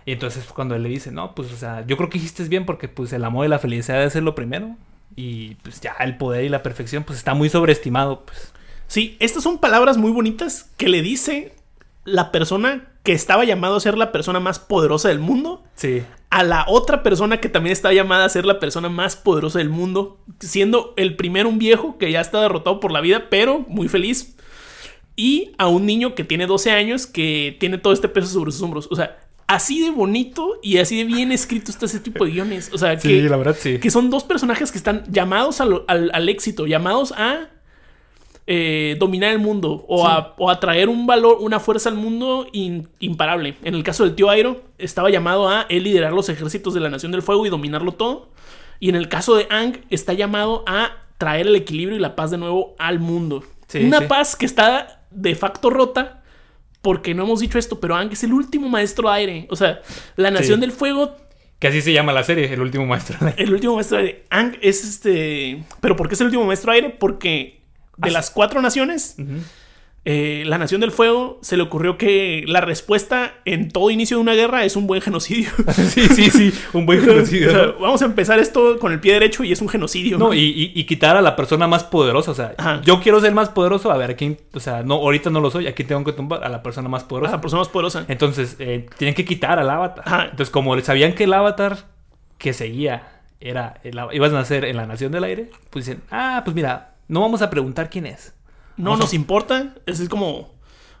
[0.05, 2.65] Y entonces cuando él le dice, no, pues o sea, yo creo que hiciste bien
[2.65, 4.75] porque pues el amor y la felicidad debe ser lo primero.
[5.15, 8.25] Y pues ya el poder y la perfección pues está muy sobreestimado.
[8.25, 8.53] Pues.
[8.87, 11.54] Sí, estas son palabras muy bonitas que le dice
[12.05, 15.63] la persona que estaba llamado a ser la persona más poderosa del mundo.
[15.75, 16.03] Sí.
[16.29, 19.69] A la otra persona que también está llamada a ser la persona más poderosa del
[19.69, 20.19] mundo.
[20.39, 24.31] Siendo el primero un viejo que ya está derrotado por la vida, pero muy feliz.
[25.17, 28.61] y a un niño que tiene 12 años que tiene todo este peso sobre sus
[28.61, 28.87] hombros.
[28.91, 32.69] O sea, así de bonito y así de bien escrito está ese tipo de guiones.
[32.73, 33.79] O sea, Sí, que, la verdad sí.
[33.79, 37.49] que son dos personajes que están llamados al- al éxito, llamados a
[38.47, 42.47] eh, dominar el mundo o, a, o a traer un valor, una fuerza al mundo
[42.53, 43.55] in- imparable.
[43.63, 46.89] En el caso del tío Airo, estaba llamado a él liderar los ejércitos de la
[46.89, 48.29] Nación del Fuego y dominarlo todo.
[48.79, 52.29] Y en el caso de Ang, está llamado a traer el equilibrio y la paz
[52.31, 53.43] de nuevo al mundo.
[53.67, 54.05] Sí, una sí.
[54.07, 56.21] paz que está de facto rota.
[56.81, 59.47] Porque no hemos dicho esto, pero Ang es el último maestro aire.
[59.49, 59.81] O sea,
[60.17, 60.61] la Nación Sí.
[60.61, 61.15] del Fuego
[61.57, 63.17] Que así se llama la serie, El último maestro.
[63.37, 64.25] el último maestro aire.
[64.29, 65.63] Ang es este.
[65.81, 66.91] ¿Pero por qué es el último maestro aire?
[66.91, 67.64] Porque
[67.97, 69.15] de las cuatro naciones,
[70.07, 74.21] eh, la nación del fuego se le ocurrió que la respuesta en todo inicio de
[74.21, 75.49] una guerra es un buen genocidio.
[75.73, 76.53] sí, sí, sí.
[76.73, 77.47] Un buen genocidio.
[77.47, 77.79] O sea, ¿no?
[77.79, 80.19] vamos a empezar esto con el pie derecho y es un genocidio.
[80.19, 82.29] No, y, y- y quitar a la persona más poderosa.
[82.29, 82.81] O sea, Ajá.
[82.85, 83.91] yo quiero ser más poderoso.
[83.91, 84.37] A ver, ¿a quién?
[84.53, 85.65] O sea, no, ahorita no lo soy.
[85.65, 87.31] Aquí tengo que tumbar a la persona más a poderosa.
[87.37, 88.05] la persona más poderosa.
[88.07, 90.03] Entonces, eh, tienen que quitar al avatar.
[90.05, 90.23] Ajá.
[90.25, 91.77] Entonces, como sabían que el avatar
[92.37, 96.41] que seguía era el, ibas a nacer en la Nación del Aire, pues dicen, ah,
[96.45, 98.33] pues mira, no vamos a preguntar quién es.
[98.77, 99.75] No Vamos a- nos importa.
[99.85, 100.53] Es es como.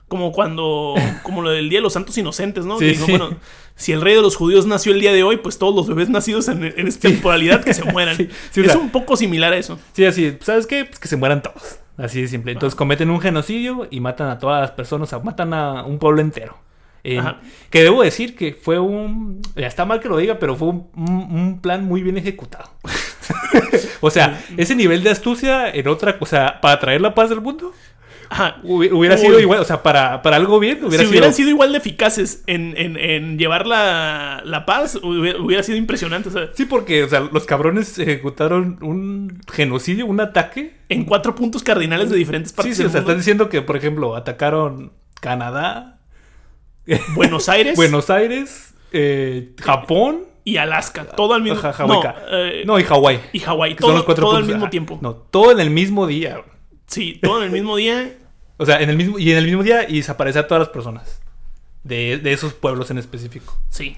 [0.07, 0.93] Como cuando.
[1.23, 2.77] Como lo del Día de los Santos Inocentes, ¿no?
[2.77, 3.11] Sí, Que dijo, sí.
[3.11, 3.37] bueno,
[3.75, 6.09] si el rey de los judíos nació el día de hoy, pues todos los bebés
[6.09, 8.15] nacidos en, en esta temporalidad que se mueran.
[8.55, 9.79] O es sea- un poco similar a eso.
[9.93, 10.85] Sí, así, ¿sabes qué?
[10.85, 11.79] Pues que se mueran todos.
[11.97, 12.51] Así de simple.
[12.51, 15.97] Entonces cometen un genocidio y matan a todas las personas, o sea, matan a un
[15.97, 16.57] pueblo entero.
[17.03, 17.21] Eh,
[17.69, 19.41] que debo decir que fue un...
[19.55, 22.69] Ya está mal que lo diga, pero fue un, un- un plan muy bien ejecutado.
[24.01, 26.17] o sea, ese nivel de astucia en otra...
[26.19, 27.73] O sea, para traer la paz del mundo,
[28.29, 28.57] Ajá.
[28.63, 29.21] hubiera Uy.
[29.21, 29.59] sido igual.
[29.59, 31.09] O sea, para, para algo bien, hubiera si sido...
[31.11, 35.77] hubieran sido igual de eficaces en, en- en llevar la, la paz, hubiera, hubiera sido
[35.77, 36.29] impresionante.
[36.29, 40.75] o Sí, porque, o sea, los cabrones ejecutaron un genocidio, un ataque.
[40.89, 43.61] en cuatro puntos cardinales de diferentes Sí, partes sí, o del sea, están diciendo que,
[43.61, 45.99] por ejemplo, atacaron Canadá,
[47.15, 51.03] Buenos Aires Buenos Aires, eh, Japón, y Alaska.
[51.05, 53.19] Todo al mismo Ajá, No, eh, no, y Hawái.
[53.33, 53.75] y Hawái.
[53.75, 54.97] Todo, los cuatro todo al mismo Ah, tiempo.
[55.01, 56.41] No, todo en el mismo día.
[56.87, 58.13] Sí, todo en el mismo día.
[58.57, 60.69] O sea, en el mismo, y en el mismo día y desaparecer a todas las
[60.69, 61.19] personas.
[61.83, 63.59] De, de esos pueblos en específico.
[63.69, 63.97] Sí.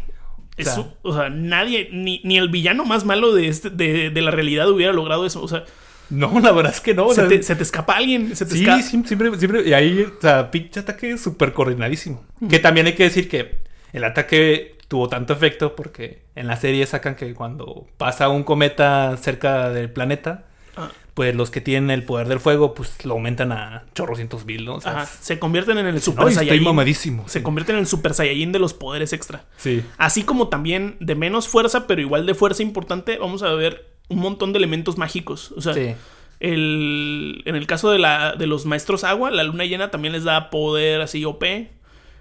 [0.60, 4.10] O sea- Eso, o sea, nadie, ni, ni el villano más malo de, este, de,
[4.10, 5.44] de la realidad hubiera logrado eso.
[5.44, 5.64] O sea,
[6.10, 7.14] No, la verdad es que no.
[7.14, 8.36] se, te, se te escapa alguien.
[8.36, 8.82] Se te Sí, escapa.
[8.82, 9.70] sí, siempre, siempre.
[9.70, 12.26] Y ahí, o sea, pinche ataque súper coordinadísimo.
[12.50, 13.60] Que también hay que decir que
[13.94, 19.15] el ataque tuvo tanto efecto porque en la serie sacan que cuando pasa un cometa
[19.17, 20.45] cerca del planeta,
[20.78, 20.89] Ah.
[21.15, 24.76] pues los que tienen el poder del fuego, pues lo aumentan a chorrocientos mil, ¿no?
[24.76, 26.63] O sea, Ajá, es- se convierten en el Super no, estoy Saiyajin.
[26.63, 27.28] mamadísimo.
[27.28, 29.45] Se convierten en el Super Saiyajin de los poderes extra.
[29.58, 29.84] Sí.
[29.97, 34.19] Así como también de menos fuerza, pero igual de fuerza importante, vamos a ver un
[34.19, 35.52] montón de elementos mágicos.
[35.58, 35.95] O sea, Sí.
[36.39, 40.23] el, en el caso de, la, de los maestros agua, la luna llena también les
[40.23, 41.43] da poder así OP.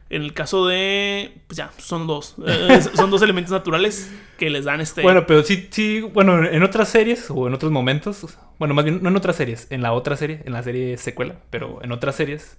[0.09, 1.33] En el caso de.
[1.47, 2.37] Pues ya, son dos.
[2.47, 5.03] Eh, son dos elementos naturales que les dan este.
[5.03, 9.01] Bueno, pero sí, sí, bueno, en otras series o en otros momentos, bueno, más bien
[9.03, 12.15] no en otras series, en la otra serie, en la serie secuela, pero en otras
[12.15, 12.57] series,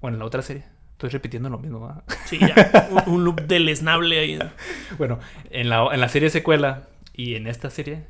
[0.00, 2.04] bueno, en la otra serie, estoy repitiendo lo mismo, ¿verdad?
[2.26, 2.88] Sí, ya.
[3.06, 4.38] Un, un loop deleznable ahí.
[4.98, 8.04] Bueno, en la, en la serie secuela y en esta serie,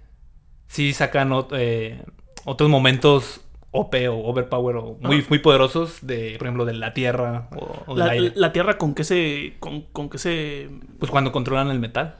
[0.66, 2.02] sí sacan eh,
[2.44, 5.26] otros momentos OP o overpower o muy, Ajá.
[5.28, 8.32] muy poderosos de, por ejemplo, de la tierra o, o del La, aire.
[8.34, 9.54] la tierra con que se.
[9.60, 10.70] Con, con que se.
[10.98, 12.14] Pues cuando controlan el metal.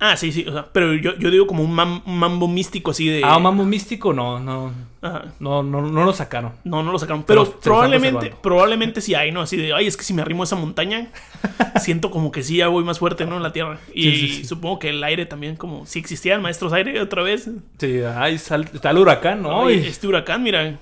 [0.00, 0.44] Ah, sí, sí.
[0.48, 3.22] O sea, pero yo, yo digo como un, mam- un mambo místico así de.
[3.24, 5.24] Ah, mambo místico, no, no, Ajá.
[5.40, 6.52] no, no, no lo sacaron.
[6.62, 7.24] No, no lo sacaron.
[7.24, 9.40] Pero probablemente, probablemente sí hay, ¿no?
[9.40, 11.08] Así de, ay, es que si me arrimo a esa montaña,
[11.80, 13.38] siento como que sí ya voy más fuerte, ¿no?
[13.38, 13.78] En la tierra.
[13.92, 14.44] Y Sí, sí, sí.
[14.44, 17.50] supongo que el aire también, como si existieran maestros aire otra vez.
[17.78, 19.66] Sí, ay, sal- está el huracán, ¿no?
[19.66, 20.78] Ay, este huracán, mira,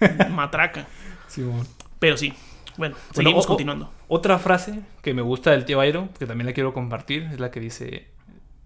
[0.30, 0.86] matraca.
[1.28, 1.66] Simón.
[1.98, 2.32] Pero sí,
[2.76, 3.92] bueno, Bueno, seguimos o- continuando.
[4.08, 7.50] Otra frase que me gusta del tío Airo, que también la quiero compartir, es la
[7.50, 8.06] que dice: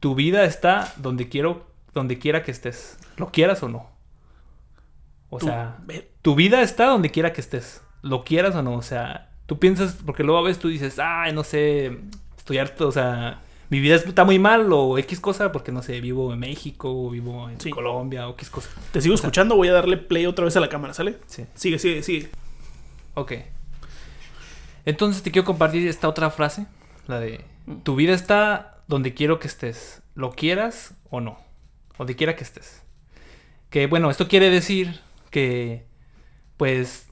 [0.01, 3.91] Tu vida está donde quiero, donde quiera que estés, lo quieras o no.
[5.29, 5.79] O sea,
[6.23, 8.75] tu vida está donde quiera que estés, lo quieras o no.
[8.75, 11.99] O sea, tú piensas, porque luego a veces tú dices, ay, no sé,
[12.37, 16.01] estoy harto, o sea, mi vida está muy mal o X cosa, porque no sé,
[16.01, 17.71] vivo en México, o vivo en Sí.
[17.71, 18.71] Colombia o X cosa.
[18.91, 21.19] te sigo escuchando, voy a darle play otra vez a la cámara, ¿sale?
[21.27, 21.45] Sí.
[21.55, 22.31] Sigue, sigue, sigue.
[23.15, 23.33] Ok.
[24.85, 26.67] Entonces te quiero compartir esta otra frase,
[27.07, 27.45] la de
[27.85, 31.39] tu vida está donde quiero que estés, lo quieras o no,
[31.97, 32.83] donde quiera que estés.
[33.71, 35.01] Que bueno, esto quiere decir
[35.31, 35.87] que
[36.57, 37.07] pues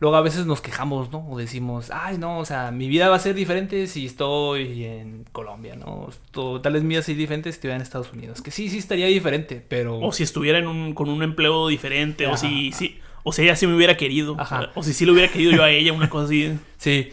[0.00, 1.28] luego a veces nos quejamos, ¿no?
[1.28, 5.24] O decimos, ay no, o sea, mi vida va a ser diferente si estoy en
[5.30, 6.08] Colombia, ¿no?
[6.36, 8.40] O tal vez mi vida sería diferente si estuviera en Estados Unidos.
[8.40, 9.98] Que sí, sí estaría diferente, pero...
[9.98, 12.38] O si estuviera en un, con un empleo diferente, o Ajá.
[12.38, 14.36] si, O si ella sí me hubiera querido.
[14.38, 14.70] Ajá.
[14.74, 16.58] O si sí le hubiera querido yo a ella, una cosa así.
[16.78, 17.12] Sí,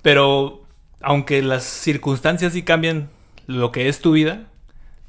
[0.00, 0.61] pero
[1.02, 3.08] aunque las circunstancias sí cambian
[3.46, 4.46] lo que es tu vida,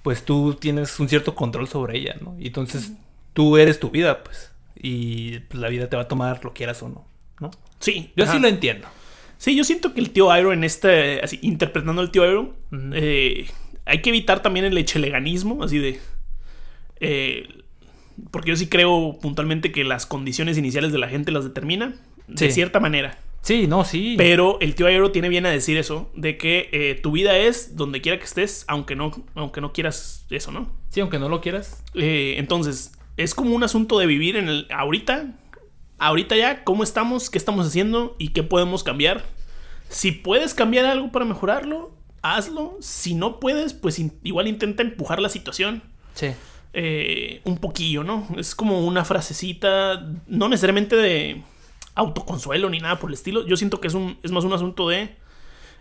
[0.04, 2.36] pues tú tienes un cierto control sobre ella, ¿no?
[2.40, 2.94] Y entonces
[3.34, 4.52] tú eres tu vida, pues.
[4.76, 7.06] Y pues, la vida te va a tomar lo quieras o no,
[7.40, 7.52] ¿no?
[7.80, 8.12] Sí.
[8.16, 8.34] Yo ajá.
[8.34, 8.88] sí lo entiendo.
[9.38, 12.56] Sí, yo siento que el tío Iroh en este, así, interpretando al tío Ujú.
[12.94, 13.48] eh,
[13.86, 16.00] hay que evitar también el echeleganismo, así de...
[17.00, 17.48] eh,
[18.32, 21.96] porque yo sí creo puntualmente que las condiciones iniciales de la gente las determina,
[22.28, 23.18] de cierta manera.
[23.44, 24.16] Sí, no, sí.
[24.18, 27.76] Pero el tío Iroh tiene bien a decir eso, de que eh, tu vida es
[27.76, 30.72] donde quiera que estés, aunque no, aunque no quieras eso, ¿no?
[30.90, 31.84] Sí, aunque no lo quieras.
[31.94, 35.34] Eh, entonces, es como un asunto de vivir en el ahorita.
[36.00, 39.24] Ahorita ya, cómo estamos, qué estamos haciendo y qué podemos cambiar.
[39.90, 42.78] Si puedes cambiar algo para mejorarlo, hazlo.
[42.80, 45.84] Si no puedes, pues in- igual intenta empujar la situación
[46.16, 46.28] Sí.
[46.74, 48.26] eh, un poquillo, ¿no?
[48.38, 51.44] Es como una frasecita, no necesariamente de
[51.96, 53.46] autoconsuelo ni nada por el estilo.
[53.46, 55.16] Yo siento que es, un, es más un asunto de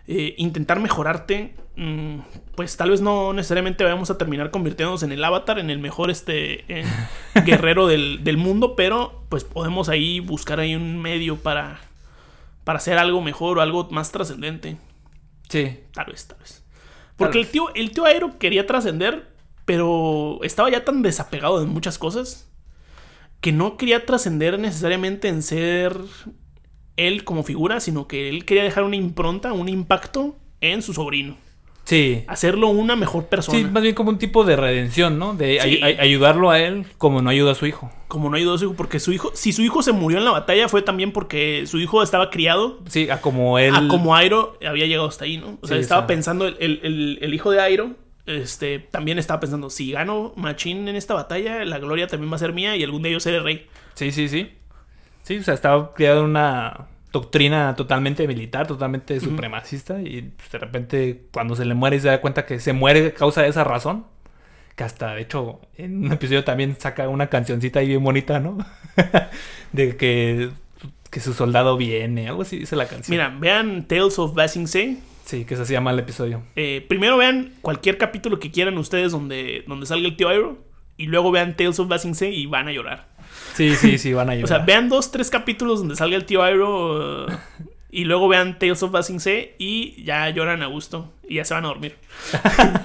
[0.07, 1.55] eh, intentar mejorarte.
[1.75, 2.19] Mm,
[2.55, 6.11] pues tal vez no necesariamente vayamos a terminar convirtiéndonos en el avatar, en el mejor
[6.11, 6.85] este, eh,
[7.45, 11.81] guerrero del, del mundo, pero pues podemos ahí buscar ahí un medio para,
[12.63, 14.77] para hacer algo mejor o algo más trascendente.
[15.49, 15.79] Sí.
[15.93, 16.63] Tal vez, tal vez.
[17.15, 17.47] Porque vez.
[17.47, 19.31] el tío, el tío Aero quería trascender,
[19.65, 22.52] pero estaba ya tan desapegado de muchas cosas
[23.43, 25.95] que no quería trascender necesariamente en ser
[26.97, 31.35] él como figura, sino que él quería dejar una impronta, un impacto en su sobrino.
[31.85, 32.23] Sí.
[32.27, 33.57] Hacerlo una mejor persona.
[33.59, 35.33] Sí, más bien como un tipo de redención, ¿no?
[35.33, 35.67] De Sí.
[35.67, 37.91] ay- ay- ayudarlo a él como no ayuda a su hijo.
[38.07, 40.23] Como no ayudó a su hijo, porque su hijo, si su hijo se murió en
[40.23, 43.75] la batalla fue también porque su hijo estaba criado Sí, a como él.
[43.75, 45.57] a como Airo había llegado hasta ahí, ¿no?
[45.61, 46.07] O sea, Sí, estaba o sea.
[46.07, 47.91] pensando, el, el- el- el hijo de Airo,
[48.25, 52.39] este, también estaba pensando, si gano Machín en esta batalla, la gloria también va a
[52.39, 53.67] ser mía y algún día yo seré rey.
[53.95, 54.51] Sí, sí, sí.
[55.23, 60.01] Sí, o sea, estaba creada una doctrina totalmente militar, totalmente supremacista.
[60.01, 63.13] Y pues, de repente, cuando se le muere, se da cuenta que se muere a
[63.13, 64.05] causa de esa razón.
[64.75, 68.57] Que hasta, de hecho, en un episodio también saca una cancioncita ahí bien bonita, ¿no?
[69.71, 70.49] de que,
[71.11, 73.15] que su soldado viene, algo así dice la canción.
[73.15, 74.99] Mira, vean Tales of Basing.
[75.25, 76.43] Sí, que se llama el episodio.
[76.55, 80.57] Eh, primero vean cualquier capítulo que quieran ustedes donde, donde salga el tío Airo.
[80.95, 83.07] Y luego vean Tales of Basing Se y van a llorar.
[83.55, 84.47] Sí, sí, sí, van a O ayudar.
[84.49, 87.27] sea, vean dos, tres capítulos donde salga el tío Airo.
[87.31, 87.35] eh,
[87.91, 91.11] y luego vean Tales of Basing Se y ya lloran a gusto.
[91.27, 91.95] Y ya se van a dormir.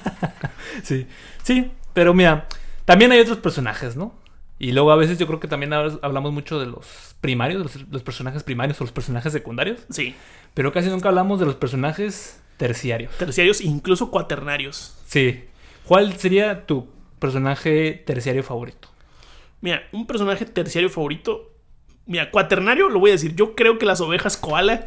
[0.83, 1.07] Sí,
[1.43, 2.47] sí, pero mira,
[2.85, 4.15] también hay otros personajes, ¿no?
[4.61, 7.89] Y luego a veces yo creo que también hab- hablamos mucho de los primarios, los,
[7.91, 10.15] los personajes primarios o los personajes secundarios, Sí.
[10.59, 13.13] Pero casi nunca hablamos de los personajes terciarios.
[13.17, 14.99] Terciarios, incluso cuaternarios.
[15.07, 15.45] Sí.
[15.85, 16.89] ¿Cuál sería tu
[17.21, 18.89] personaje terciario favorito?
[19.61, 21.53] Mira, un personaje terciario favorito.
[22.07, 23.37] Mira, cuaternario, lo voy a decir.
[23.37, 24.85] Yo creo que las ovejas koala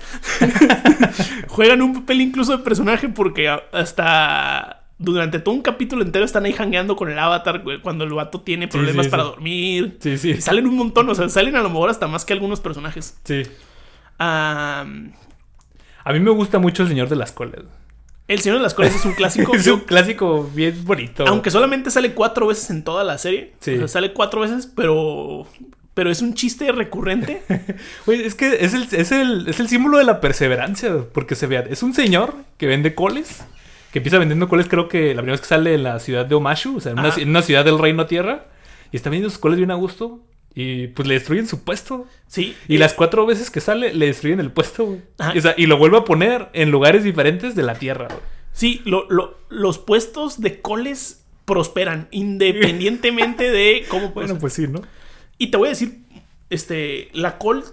[1.48, 6.54] juegan un papel incluso de personaje porque hasta durante todo un capítulo entero están ahí
[6.60, 9.30] hangueando con el avatar cuando el vato tiene problemas sí, para sí.
[9.30, 9.98] dormir.
[10.02, 10.32] Sí, sí.
[10.32, 13.18] Y salen un montón, o sea, salen a lo mejor hasta más que algunos personajes.
[13.24, 13.44] Sí.
[14.20, 14.86] Ah,
[16.04, 17.62] A mí me gusta mucho el Señor de las Colas.
[18.28, 19.54] el Señor de las Colas es un clásico.
[19.56, 21.26] es un clásico bien bonito.
[21.28, 23.54] aunque solamente sale cuatro veces en toda la serie.
[23.60, 23.76] Sí.
[23.76, 25.46] O sea, sale cuatro veces, pero.
[25.94, 27.44] Pero es un chiste recurrente.
[28.06, 31.48] Oye, es que es el, es, el, es el símbolo de la perseverancia, porque se
[31.48, 33.44] vea, es un señor que vende coles,
[33.92, 36.34] que empieza vendiendo coles creo que la primera vez que sale en la ciudad de
[36.34, 38.46] Omashu, o sea, en una, en una ciudad del reino tierra,
[38.94, 40.22] y está vendiendo sus coles bien a gusto,
[40.56, 42.06] y pues le destruyen su puesto.
[42.28, 42.56] Sí.
[42.68, 45.02] Y las cuatro veces que sale, le destruyen el puesto, güey.
[45.38, 48.20] O sea, y lo vuelve a poner en lugares diferentes de la tierra, güey.
[48.54, 54.82] Sí, lo- lo- los puestos de coles prosperan independientemente de cómo Bueno, pues sí, ¿no?
[55.38, 56.00] Y te voy a decir,
[56.50, 57.64] este, la col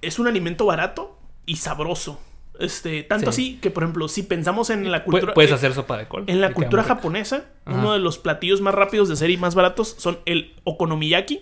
[0.00, 2.20] es un alimento barato y sabroso.
[2.60, 3.42] Este, tanto Sí.
[3.54, 5.34] así que, por ejemplo, si pensamos en la cultura.
[5.34, 6.24] Puedes eh, hacer sopa de col.
[6.28, 7.76] En la cultura japonesa, Ajá.
[7.78, 11.40] uno de los platillos más rápidos de hacer y más baratos son el okonomiyaki.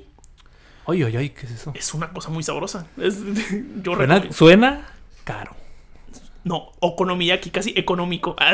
[0.87, 1.73] Ay, ay, ay, ¿qué es eso?
[1.75, 2.87] Es una cosa muy sabrosa.
[2.97, 3.19] Es-
[3.83, 4.87] yo Suena, suena
[5.25, 5.55] caro.
[6.45, 8.35] No, okonomiyaki, casi económico.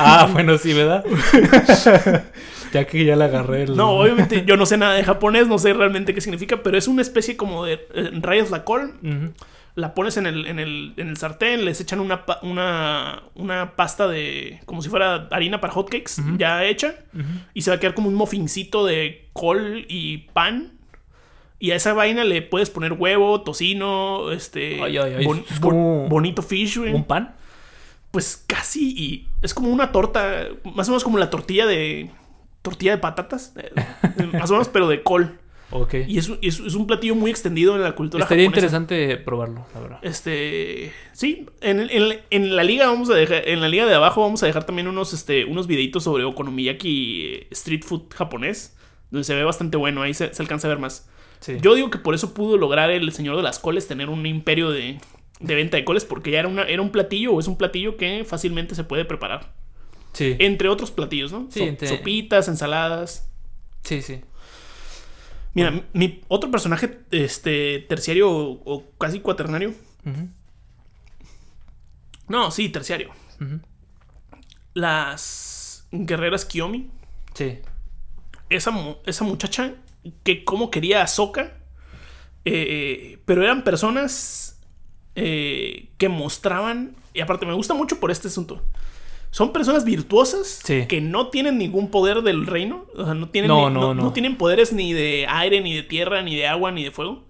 [0.00, 1.04] Ah, bueno, sí, ¿verdad?
[2.72, 3.76] ya que ya le agarré el...
[3.76, 6.88] No, obviamente yo no sé nada de japonés, no sé realmente qué significa, pero es
[6.88, 8.94] una especie como de eh, rayas la col,
[9.74, 14.08] la pones en el, en el, en el sartén, les echan una, una, una pasta
[14.08, 14.60] de.
[14.64, 16.94] como si fuera harina para hotcakes ya hecha,
[17.54, 20.77] y se va a quedar como un muffincito de col y pan.
[21.60, 24.80] Y a esa vaina le puedes poner huevo, tocino, este.
[24.82, 26.92] Ay, ay, ay, bon- es bon- como- bonito fish, güey.
[26.94, 27.34] ¿Un pan?
[28.10, 28.94] Pues casi.
[28.96, 32.10] Y es como una torta, más o menos como la tortilla de.
[32.62, 33.54] tortilla de patatas,
[34.32, 35.38] más o menos, pero de col.
[35.70, 35.94] Ok.
[36.06, 38.66] Y es, un- es- es un platillo muy extendido en la cultura Estaría japonesa.
[38.66, 39.98] interesante probarlo, la verdad.
[40.02, 43.94] Este, sí, en, el- en, en la liga vamos a dejar, en la liga de
[43.94, 48.76] abajo vamos a dejar también unos, este, unos videitos sobre okonomiyaki eh, street food japonés,
[49.10, 51.08] donde se ve bastante bueno, ahí se, se alcanza a ver más.
[51.40, 51.58] Sí.
[51.60, 54.70] Yo digo que por eso pudo lograr el señor de las coles tener un imperio
[54.70, 54.98] de,
[55.40, 57.96] de venta de coles, porque ya era, una, era un platillo o es un platillo
[57.96, 59.52] que fácilmente se puede preparar.
[60.12, 60.36] sí.
[60.40, 61.46] Entre otros platillos, ¿no?
[61.50, 63.28] Sí, So- entre- Sopitas, ensaladas.
[63.84, 64.20] Sí, sí.
[65.54, 69.74] Mira, mi, mi otro personaje, este, terciario o, o casi cuaternario.
[72.28, 73.10] No, sí, terciario.
[74.74, 76.90] Las guerreras Kiyomi.
[77.34, 77.58] Sí.
[78.50, 78.72] Esa,
[79.06, 79.74] esa muchacha
[80.22, 81.54] que como quería a Sokka.
[82.44, 84.60] eh, pero eran personas
[85.14, 86.94] eh, que mostraban.
[87.14, 88.62] Y aparte me gusta mucho por este asunto.
[89.30, 90.86] Son personas virtuosas Sí.
[90.88, 92.86] que no tienen ningún poder del reino.
[92.96, 94.12] O sea, no tienen, No, ni- no, no.
[94.12, 97.24] tienen poderes ni de aire, ni de tierra, ni de agua, ni de fuego.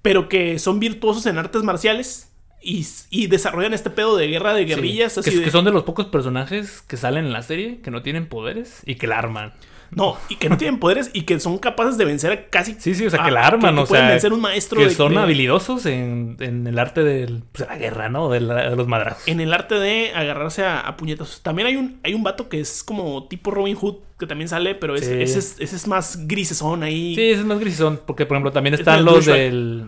[0.00, 2.24] Pero que son virtuosos en artes marciales.
[2.62, 5.12] Y, y desarrollan este pedo de guerra de guerrillas.
[5.14, 5.20] Sí.
[5.20, 7.90] así Que, de- que son de los pocos personajes que salen en la serie que
[7.90, 9.52] no tienen poderes y que la arman.
[9.90, 12.74] No, y que no tienen poderes y que son capaces de vencer a casi.
[12.78, 14.10] Sí, sí, o sea, que la arman, que o pueden sea.
[14.12, 17.74] vencer un maestro que de- son de- habilidosos en, en el arte del, pues, de
[17.74, 18.28] la guerra, ¿no?
[18.28, 19.26] De, la- de los madrazos.
[19.26, 21.40] En el arte de agarrarse a, a puñetazos.
[21.42, 24.74] También hay un, hay un vato que es como tipo Robin Hood, que también sale,
[24.74, 25.14] pero es- Sí.
[25.14, 27.14] ese, es, ese es más grisesón ahí.
[27.14, 29.86] Sí, ese es más grisón, porque por ejemplo también Es están los del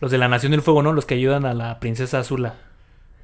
[0.00, 0.94] los de la Nación del Fuego, ¿no?
[0.94, 2.54] Los que ayudan a la princesa Azula.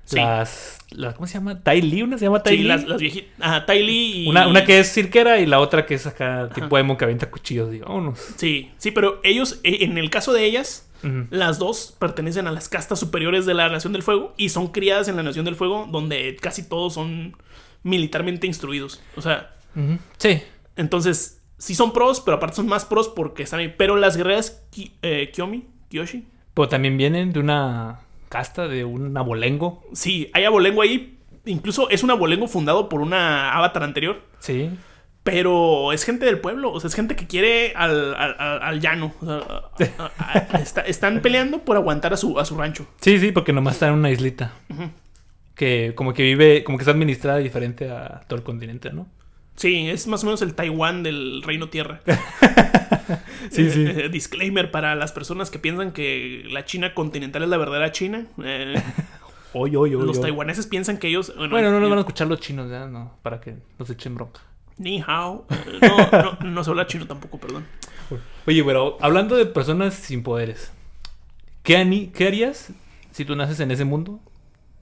[0.07, 0.17] Sí.
[0.17, 1.63] Las, las ¿cómo se llama?
[1.63, 3.29] Tai Li, una se llama Tai Sí, las, las viejitas.
[3.41, 4.29] Ajá, Ty Lee y.
[4.29, 7.29] Una, una que es cirquera y la otra que es acá tipo emo que avienta
[7.31, 8.19] cuchillos, digo, vámonos.
[8.37, 10.89] Sí, sí, pero ellos, eh, en el caso de ellas,
[11.31, 15.07] las dos pertenecen a las castas superiores de la Nación del Fuego y son criadas
[15.09, 17.37] en la Nación del Fuego, donde casi todos son
[17.83, 19.01] militarmente instruidos.
[19.17, 19.55] O sea.
[20.19, 20.41] Sí.
[20.77, 23.75] Entonces, sí son pros, pero aparte son más pros porque están ahí.
[23.77, 28.01] Pero las guerreras Ki- eh, Kiyomi, Kiyoshi, Pero también vienen de una
[28.37, 29.83] casta, de un abolengo.
[29.93, 31.19] sí, hay abolengo ahí.
[31.45, 34.21] Incluso es un abolengo fundado por una avatar anterior.
[34.41, 34.71] Sí.
[35.23, 39.13] Pero es gente del pueblo, o sea, es gente que quiere al, al- llano.
[39.21, 39.27] o
[39.79, 42.87] sea, a- a- a- está- están peleando por aguantar a su, a su rancho.
[43.01, 44.53] Sí, sí, porque nomás está en una islita.
[45.55, 49.07] Que como que vive, como que está administrada diferente a todo el continente, ¿no?
[49.57, 52.01] Sí, es más o menos el Taiwán del Reino Tierra.
[53.51, 53.85] Sí, sí.
[53.87, 58.27] Eh, disclaimer para las personas que piensan que la China continental es la verdadera China.
[58.43, 58.75] Eh,
[59.53, 60.23] Oy, oy, oy, los oy.
[60.25, 61.33] taiwaneses piensan que ellos.
[61.35, 63.89] Bueno, Bueno, no nos eh, van a escuchar los chinos, ya, no, para que nos
[63.89, 64.41] echen bronca.
[64.77, 65.47] Ni hao.
[65.51, 67.65] Eh, No, no, no se habla chino tampoco, perdón.
[68.47, 70.73] Oye, pero hablando de personas sin poderes,
[71.63, 72.69] ¿qué, ani- qué harías
[73.13, 74.21] si tú naces en ese mundo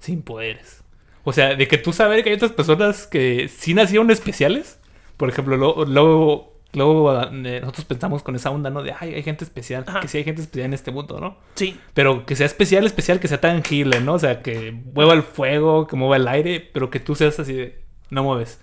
[0.01, 0.83] sin poderes?
[1.23, 4.81] O sea, de que tú sabes que hay otras personas que sí nacieron especiales.
[5.17, 8.83] Por ejemplo, luego, luego, luego, eh, nosotros pensamos con esa onda, ¿no?
[8.83, 10.01] De, ay, hay gente especial, Ajá.
[10.01, 11.37] que sí hay gente especial en este mundo, ¿no?
[11.55, 14.15] Sí, Pero que sea especial, especial, que sea tangible, ¿no?
[14.15, 17.53] O sea, que mueva el fuego, que mueva el aire, pero que tú seas así
[17.53, 18.61] de, no mueves.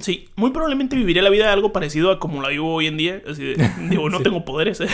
[0.00, 0.28] sí.
[0.36, 3.22] Muy probablemente viviré la vida algo parecido a como la vivo hoy en día.
[3.28, 4.24] Así de, digo, no Sí.
[4.24, 4.80] tengo poderes.
[4.80, 4.88] eh.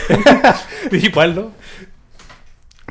[0.93, 1.53] Igual, ¿no?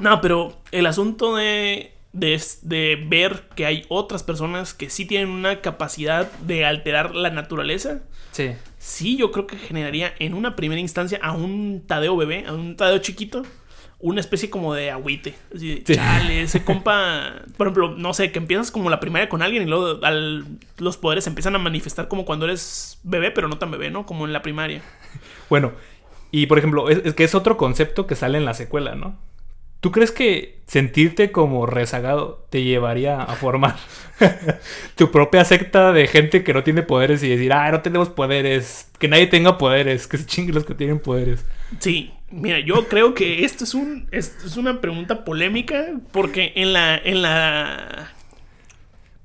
[0.01, 5.29] No, pero el asunto de, de, de ver que hay otras personas que sí tienen
[5.29, 7.99] una capacidad de alterar la naturaleza.
[8.31, 8.51] Sí.
[8.83, 12.75] Sí, yo creo que generaría en una primera instancia a un Tadeo bebé, a un
[12.75, 13.43] Tadeo chiquito,
[13.99, 15.35] una especie como de agüite.
[15.55, 15.93] Así de, Sí.
[15.93, 17.43] chale, ese compa.
[17.57, 20.45] Por ejemplo, no sé, que empiezas como la primaria con alguien y luego al-
[20.79, 24.07] los poderes se empiezan a manifestar como cuando eres bebé, pero no tan bebé, ¿no?
[24.07, 24.81] Como en la primaria.
[25.47, 25.73] Bueno,
[26.31, 29.15] y por ejemplo, es, es que es otro concepto que sale en la secuela, ¿no?
[29.81, 33.75] ¿Tú crees que sentirte como rezagado te llevaría a formar
[34.95, 38.89] tu propia secta de gente que no tiene poderes y decir, ah, no tenemos poderes,
[38.99, 41.43] que nadie tenga poderes, que se chinguen los que tienen poderes?
[41.79, 46.73] Sí, mira, yo creo que esto es un esto es una pregunta polémica porque en
[46.73, 48.11] la en la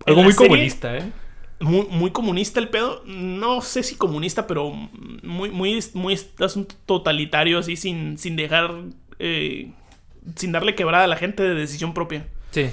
[0.07, 1.13] en Algo la muy serie- comunista, ¿eh?
[1.61, 3.03] muy, muy comunista el pedo.
[3.07, 8.73] No sé si comunista, pero muy, muy, muy asunto totalitario, así, sin, sin dejar.
[9.19, 9.71] eh,
[10.35, 12.27] sin darle quebrada a la gente de decisión propia.
[12.51, 12.71] Sí.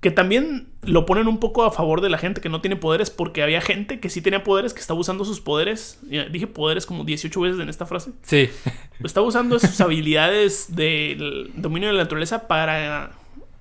[0.00, 3.10] Que también lo ponen un poco a favor de la gente que no tiene poderes,
[3.10, 5.98] porque había gente que sí tenía poderes, que estaba usando sus poderes.
[6.30, 8.12] Dije poderes como 18 veces en esta frase.
[8.22, 8.48] Sí.
[9.04, 13.12] Estaba usando sus habilidades del dominio de la naturaleza para,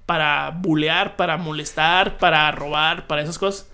[0.05, 3.69] para bulear, para molestar, para robar, para esas cosas.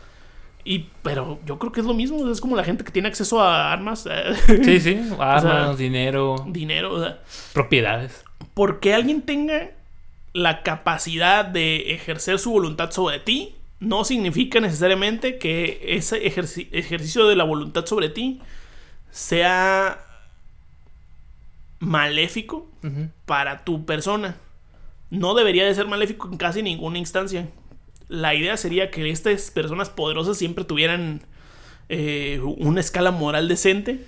[0.68, 2.28] Y, pero yo creo que es lo mismo.
[2.32, 4.10] Es como la gente que tiene acceso a armas,
[4.64, 5.00] Sí, sí.
[5.20, 6.94] Armas, dinero, dinero.
[6.94, 7.20] O sea,
[7.54, 8.25] propiedades.
[8.56, 9.72] Porque alguien tenga
[10.34, 17.28] la capacidad de ejercer su voluntad sobre ti, no significa necesariamente que ese ejerci- ejercicio
[17.28, 18.42] de la voluntad sobre ti
[19.12, 20.02] sea
[21.80, 22.68] maléfico
[23.26, 24.38] para tu persona.
[25.10, 27.48] No debería de ser maléfico en casi ninguna instancia.
[28.08, 31.22] La idea sería que estas personas poderosas siempre tuvieran
[31.90, 34.06] eh, una escala moral decente.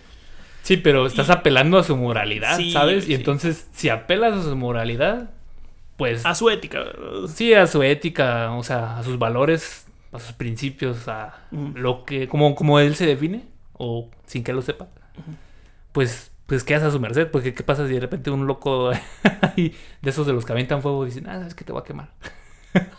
[0.67, 3.05] Sí, pero estás apelando a su moralidad, Sí, ¿sabes?
[3.05, 3.13] Y sí.
[3.13, 5.29] entonces, si apelas a su moralidad,
[5.95, 6.83] pues A su ética.
[7.33, 12.27] sí, a su ética, o sea, a sus valores, a sus principios, a lo que,
[12.27, 13.45] como, como él se define,
[13.75, 14.89] o sin que lo sepa,
[15.93, 18.89] pues, pues quedas a su merced, porque qué pasa si de repente un loco
[19.55, 22.09] de esos de los que aventan fuego dice, ah, es que te va a quemar.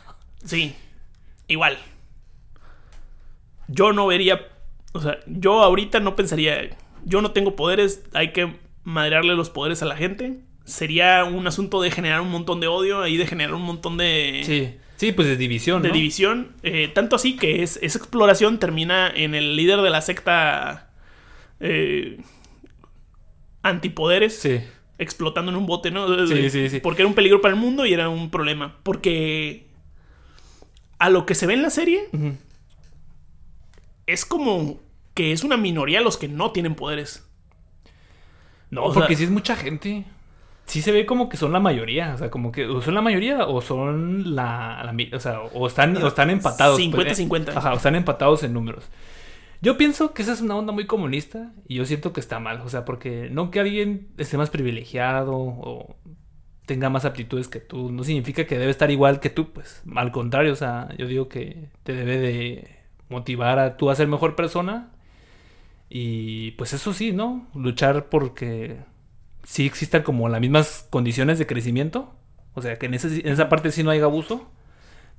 [0.42, 0.74] Sí,
[1.48, 1.76] igual.
[3.66, 4.40] Yo no vería,
[4.94, 6.70] o sea, yo ahorita no pensaría,
[7.05, 10.40] yo no tengo poderes, hay que madrearle los poderes a la gente.
[10.64, 14.42] Sería un asunto de generar un montón de odio y de generar un montón de,
[14.44, 15.94] Sí, sí, pues de división, de ¿no?
[15.94, 16.53] división.
[16.62, 20.90] Eh, tanto así que es, esa exploración termina en el líder de la secta
[21.61, 22.20] eh,
[23.62, 24.61] antipoderes Sí,
[24.99, 26.26] explotando en un bote, ¿no?
[26.26, 26.80] Sí, sí, sí.
[26.80, 28.76] Porque era un peligro para el mundo y era un problema.
[28.82, 29.66] Porque
[30.99, 32.09] a lo que se ve en la serie
[34.07, 34.80] es como
[35.18, 37.28] que es una minoría los que no tienen poderes.
[38.70, 40.04] No, O porque sea- sí es mucha gente.
[40.66, 42.14] Sí se ve como que son la mayoría.
[42.14, 44.94] O sea, como que o son la mayoría o son la.
[45.12, 46.76] o sea, o están, o están empatados.
[46.94, 47.56] pues, 50-50.
[47.56, 48.84] Ajá, o están empatados en números.
[49.60, 52.60] Yo pienso que esa es una onda muy comunista y yo siento que está mal.
[52.60, 55.96] O sea, porque no que alguien esté más privilegiado o
[56.64, 59.50] tenga más aptitudes que tú, no significa que debe estar igual que tú.
[59.52, 62.76] Pues al contrario, o sea, yo digo que te debe de
[63.08, 64.92] motivar a tú a ser mejor persona
[65.91, 67.47] y pues eso sí, ¿no?
[67.55, 68.76] Luchar porque
[69.45, 72.14] sí existan como las mismas condiciones de crecimiento.
[72.55, 74.49] O sea, que en, ese- en esa parte sí no hay abuso.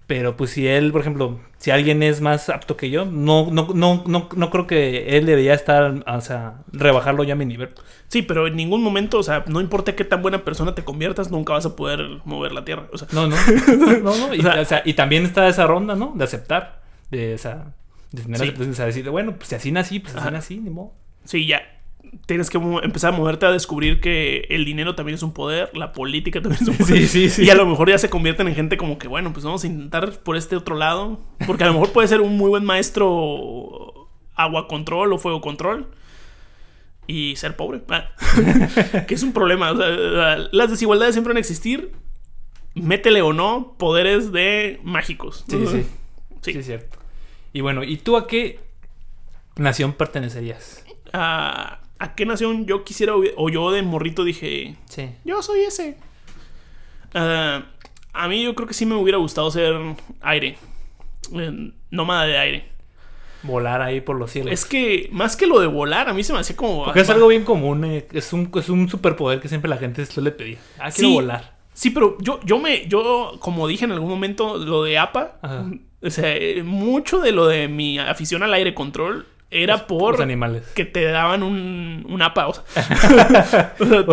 [0.08, 3.68] Pero pues si él, por ejemplo, si alguien es más apto que yo, no, no,
[3.76, 7.70] no, no, no creo que él debería estar, o sea, rebajarlo ya a mi nivel.
[8.08, 11.30] Sí, pero en ningún momento, o sea, no importa qué tan buena persona te conviertas,
[11.30, 12.88] nunca vas a poder mover la tierra.
[12.92, 13.36] O sea, No, no.
[14.02, 14.34] no, no.
[14.34, 16.14] Y, O sea- y también está esa ronda, ¿no?
[16.16, 16.82] De aceptar.
[17.12, 17.76] De, o sea,
[18.16, 18.44] tener Sí.
[18.44, 20.94] aceptación, o sea, decir, bueno, pues si así nací, pues así nací, ni modo.
[21.26, 21.62] sí, ya.
[22.26, 25.92] Tienes que empezar a moverte a descubrir que el dinero también es un poder, la
[25.92, 26.98] política también es un poder.
[27.02, 27.44] Sí, sí, sí.
[27.46, 29.68] Y a lo mejor ya se convierten en gente como que, bueno, pues vamos a
[29.68, 31.20] intentar por este otro lado.
[31.46, 35.92] Porque a lo mejor puede ser un muy buen maestro agua control o fuego control.
[37.06, 37.82] Y ser pobre.
[37.90, 38.10] Ah.
[39.08, 39.72] que es un problema.
[39.72, 41.92] o sea, las desigualdades siempre van a existir.
[42.76, 45.44] Métele o no poderes de mágicos.
[45.48, 45.84] Sí, sí.
[46.42, 46.54] Sí.
[46.54, 46.99] Sí, es cierto.
[47.54, 48.60] Y bueno, ¿y tú a qué
[49.56, 50.86] nación pertenecerías?
[51.14, 55.10] Ah, ¿A qué nación yo quisiera o yo de morrito dije, Sí.
[55.26, 55.98] yo soy ese?
[57.14, 57.64] Ah,
[58.14, 59.76] a mí yo creo que sí me hubiera gustado ser
[60.22, 60.58] aire.
[61.34, 62.66] Eh, nómada de aire.
[63.44, 64.52] Volar ahí por los cielos.
[64.52, 66.86] Es que más que lo de volar, a mí se me hacía como.
[66.86, 70.06] Porque es algo bien común, eh, es, un, es un superpoder que siempre la gente
[70.06, 70.58] suele pedir.
[70.78, 71.14] Ah, quiero Sí.
[71.16, 71.58] volar.
[71.74, 72.86] Sí, pero yo, yo me.
[72.88, 75.40] Yo, como dije en algún momento, lo de APA.
[75.42, 75.66] Ajá.
[76.02, 80.22] O sea, eh, mucho de lo de mi afición al aire control era por Los
[80.22, 80.64] animales.
[80.76, 82.48] que te daban un, un APA.
[82.48, 82.64] O sea,
[83.80, 84.06] o sea,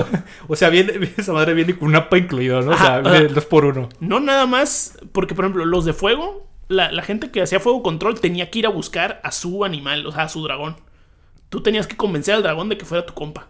[0.49, 2.73] O sea, viene, esa madre viene con un APA incluido, ¿no?
[2.73, 3.89] O sea, dos por uno.
[4.01, 4.99] no nada más.
[5.13, 6.47] Porque, por ejemplo, los de fuego.
[6.69, 10.05] La, la gente que hacía fuego control tenía que ir a buscar a su animal,
[10.05, 10.75] o sea, a su dragón.
[11.49, 13.47] Tú tenías que convencer al dragón de que fuera tu compa.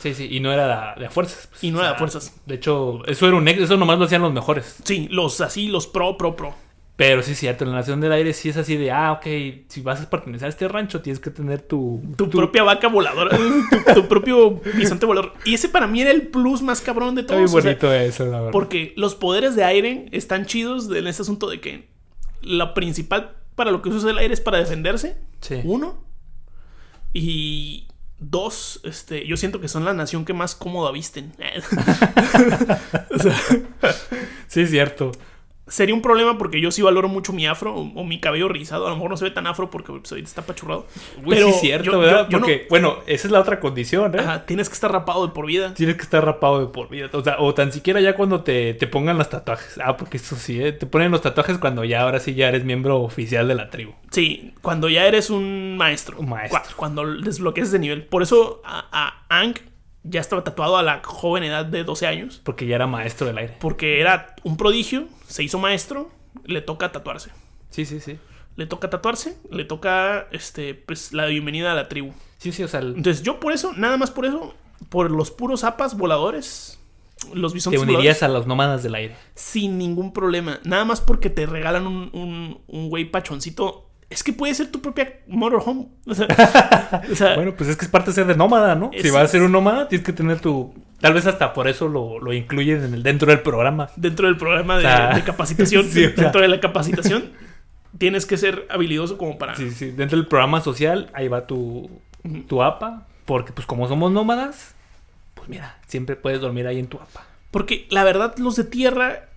[0.00, 1.46] Sí, sí, y no era de a fuerzas.
[1.48, 1.62] pues.
[1.62, 2.34] Y no era de fuerzas.
[2.46, 4.78] De hecho, eso era un ex- eso nomás lo hacían los mejores.
[4.82, 6.56] Sí, los así, los pro, pro, pro.
[6.94, 9.26] Pero sí es cierto, la Nación del Aire sí es así de, ah, ok,
[9.68, 12.02] si vas a pertenecer a este rancho tienes que tener tu...
[12.16, 13.36] Tu propia vaca voladora,
[13.94, 15.32] tu, tu propio bisonte volador.
[15.44, 17.58] Y ese para mí era el plus más cabrón de Está bien todos.
[17.58, 18.50] o sea, bonito eso, la verdad.
[18.52, 21.88] porque los poderes de aire están chidos en ese asunto de que
[22.42, 25.16] lo principal para lo que usa el aire es para defenderse.
[25.40, 25.60] Sí.
[25.64, 26.04] Uno.
[27.14, 27.88] Y
[28.18, 31.32] dos, este, yo siento que son la nación que más cómoda visten.
[33.14, 33.34] O sea,
[34.46, 35.12] Sí, es cierto.
[35.72, 38.86] Sería un problema porque yo sí valoro mucho mi afro o, o mi cabello rizado.
[38.86, 40.86] A lo mejor no se ve tan afro porque pues, ahorita está pachurrado.
[41.24, 42.24] Uy, sí es cierto, yo- ¿verdad?
[42.24, 44.20] yo- yo no- Porque, bueno, esa es la otra condición, ¿eh?
[44.20, 45.72] Ajá, tienes que estar rapado de por vida.
[45.74, 47.08] Tienes que estar rapado de por vida.
[47.12, 49.78] O sea, o tan siquiera ya cuando te, te pongan los tatuajes.
[49.82, 50.72] Ah, porque eso sí, ¿eh?
[50.72, 53.92] Te ponen los tatuajes cuando ya, ahora sí, ya eres miembro oficial de la tribu.
[54.10, 56.18] Sí, cuando ya eres un maestro.
[56.18, 56.60] Un maestro.
[56.70, 58.04] Cu- Cuando desbloqueas ese nivel.
[58.04, 59.54] Por eso a, a Aang
[60.04, 62.40] ya estaba tatuado a la joven edad de 12 años.
[62.44, 63.56] Porque ya era maestro del aire.
[63.60, 66.10] Porque era un prodigio, se hizo maestro,
[66.44, 67.30] le toca tatuarse.
[67.70, 68.18] Sí, sí, sí.
[68.56, 72.12] Le toca tatuarse, le toca este, pues, la bienvenida a la tribu.
[72.38, 74.54] Sí, sí, o sea, el- Entonces yo por eso, nada más por eso,
[74.90, 76.78] por los puros apas voladores,
[77.32, 79.16] los te bisontes unirías voladores, a los nómadas del aire.
[79.34, 80.58] sin ningún problema.
[80.64, 83.88] Nada más porque te regalan un, un, un güey pachoncito.
[84.12, 85.88] Es que puede ser tu propia motorhome.
[86.06, 86.26] O sea,
[87.10, 88.90] o sea, Bueno, pues es que es parte de ser de nómada, ¿no?
[88.92, 91.88] Si vas a ser un nómada, tienes que tener tu, Tal vez hasta por eso
[91.88, 93.90] lo, lo incluyen en el, dentro del programa.
[93.96, 97.32] Dentro del programa de, O sea, de capacitación, sí, dentro de la capacitación,
[97.98, 99.56] tienes que ser habilidoso como para.
[99.56, 101.90] Sí, sí, dentro del programa social, ahí va tu,
[102.46, 103.08] tu APA.
[103.24, 104.76] Porque pues como somos nómadas,
[105.34, 107.26] pues mira, siempre puedes dormir ahí en tu APA.
[107.50, 109.28] Porque la verdad, los de tierra.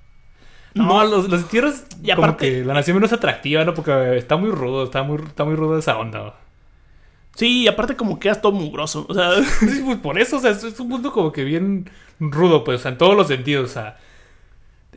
[0.76, 3.74] No, los, los tierras, Y como aparte- que la nación menos atractiva, ¿no?
[3.74, 6.36] Porque está muy rudo, está muy, está muy rudo esa onda.
[7.36, 9.06] Sí, y aparte, como quedas todo mugroso.
[9.10, 12.64] O sea, Sí, pues por eso, o sea, es, un mundo como que bien rudo,
[12.64, 13.98] pues, o sea, en todos los sentidos, o sea.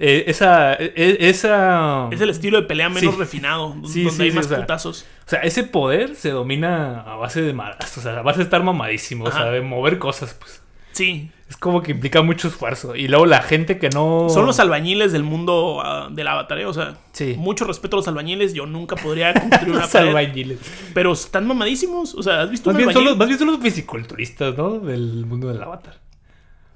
[0.01, 2.09] eh, esa, eh, esa...
[2.13, 3.19] es el estilo de pelea menos Sí.
[3.21, 3.75] refinado.
[3.87, 5.03] Sí, donde sí, hay sí, más o sea, putazos.
[5.27, 8.45] O sea, ese poder se domina a base de malas, o sea, a base de
[8.45, 10.63] estar mamadísimo, o sea, de mover cosas, pues.
[10.93, 11.31] Sí.
[11.49, 12.95] Es como que implica mucho esfuerzo.
[12.95, 14.29] Y luego la gente que no...
[14.29, 16.67] Son los albañiles del mundo ah, del avatar, ¿eh?
[16.67, 17.37] O sea, Sí.
[17.39, 18.53] mucho respeto a los albañiles.
[18.53, 20.09] Yo nunca podría construir una Los pared.
[20.09, 20.59] albañiles.
[20.93, 22.15] Pero están mamadísimos.
[22.15, 24.79] O sea, ¿has visto Más un bien, son los, más bien son los fisiculturistas, ¿no?
[24.79, 26.01] Del mundo del avatar.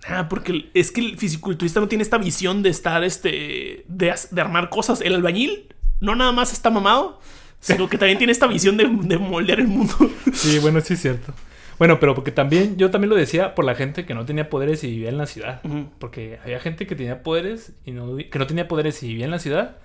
[0.08, 4.40] Ah, porque es que el fisiculturista no tiene esta visión de estar, este, de, de
[4.40, 5.00] armar cosas.
[5.02, 5.66] El albañil
[6.00, 7.20] no nada más está mamado,
[7.60, 9.94] sino que también tiene esta visión de, de moldear el mundo.
[10.32, 11.32] Sí, bueno, sí es cierto.
[11.82, 14.84] Bueno, pero porque también, yo también lo decía por la gente que no tenía poderes
[14.84, 15.60] y vivía en la ciudad.
[15.98, 19.32] Porque había gente que tenía poderes y no, que no tenía poderes y vivía en
[19.32, 19.78] la ciudad.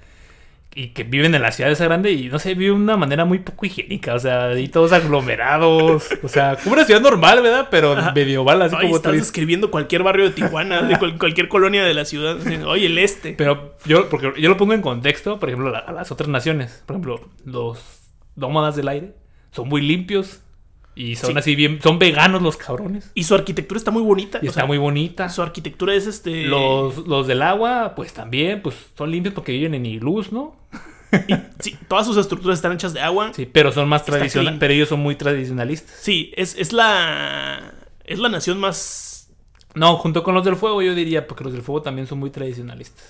[0.76, 3.26] Y que viven en la ciudad esa grande y no sé, vive de una manera
[3.26, 4.14] muy poco higiénica.
[4.14, 6.08] O sea, ahí todos aglomerados.
[6.22, 7.68] O sea, como una ciudad normal, ¿verdad?
[7.72, 8.12] Pero Ajá.
[8.14, 11.84] medieval, así Ay, como estás tú describiendo cualquier barrio de Tijuana, de cual- cualquier colonia
[11.84, 12.38] de la ciudad.
[12.68, 13.34] Oye, el este.
[13.34, 16.84] Pero yo, porque yo lo pongo en contexto, por ejemplo, a las otras naciones.
[16.86, 18.02] Por ejemplo, los
[18.36, 19.14] nómadas del aire
[19.52, 20.41] son muy limpios
[20.98, 21.38] y son Sí.
[21.38, 23.12] así bien, son veganos los cabrones.
[23.14, 24.39] Y su arquitectura está muy bonita.
[24.41, 25.30] Y está sea, muy bonita.
[25.30, 26.45] Su arquitectura es este.
[26.45, 30.56] Los, los del agua, pues también, pues son limpios porque viven en iglús, ¿no?
[31.60, 33.32] Sí, todas sus estructuras están hechas de agua.
[33.34, 35.95] Sí, pero son más tradicionales, pero ellos son muy tradicionalistas.
[36.02, 37.74] Sí, es, es la.
[38.04, 39.30] Es la nación más.
[39.76, 42.30] No, junto con los del fuego yo diría, porque los del fuego también son muy
[42.30, 43.06] tradicionalistas.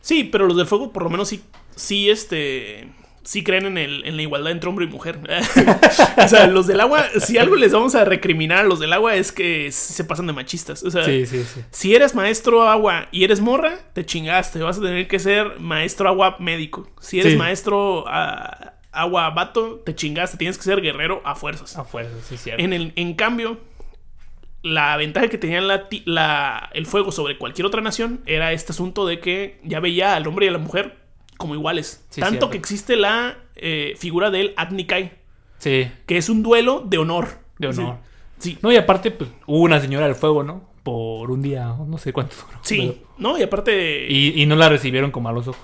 [0.00, 1.42] Sí, pero los del fuego por lo menos sí.
[1.76, 2.88] Sí, este.
[3.28, 5.18] Sí creen en, el, en la igualdad entre hombre y mujer.
[6.24, 9.16] o sea, los del agua, si algo les vamos a recriminar a los del agua
[9.16, 10.82] es que se pasan de machistas.
[10.82, 11.60] O sea, Sí, sí, sí.
[11.70, 14.60] si eres maestro agua y eres morra, te chingaste.
[14.60, 16.90] Vas a tener que ser maestro agua médico.
[17.02, 20.38] Si eres maestro ah, agua vato, te chingaste.
[20.38, 21.76] Tienes que ser guerrero a fuerzas.
[21.76, 22.64] A fuerza, sí, cierto.
[22.64, 23.58] En, el, en cambio,
[24.62, 28.72] la ventaja que tenía la, ti- la- el fuego sobre cualquier otra nación era este
[28.72, 30.96] asunto de que ya veía al hombre y a la mujer
[31.38, 32.04] como iguales.
[32.10, 32.50] Sí, Tanto cierto.
[32.50, 35.12] que existe la eh, figura del Adnikai,
[35.58, 37.28] Sí, que es un duelo de honor.
[37.58, 37.96] de honor.
[38.38, 38.58] Sí, sí.
[38.62, 40.68] No, y aparte, pues, hubo una señora del fuego, ¿no?
[40.82, 42.58] Por un día, no sé cuánto duró.
[42.62, 43.36] Sí, ¿no?
[43.38, 45.60] Y aparte, Y, y no la recibieron con malos ojos.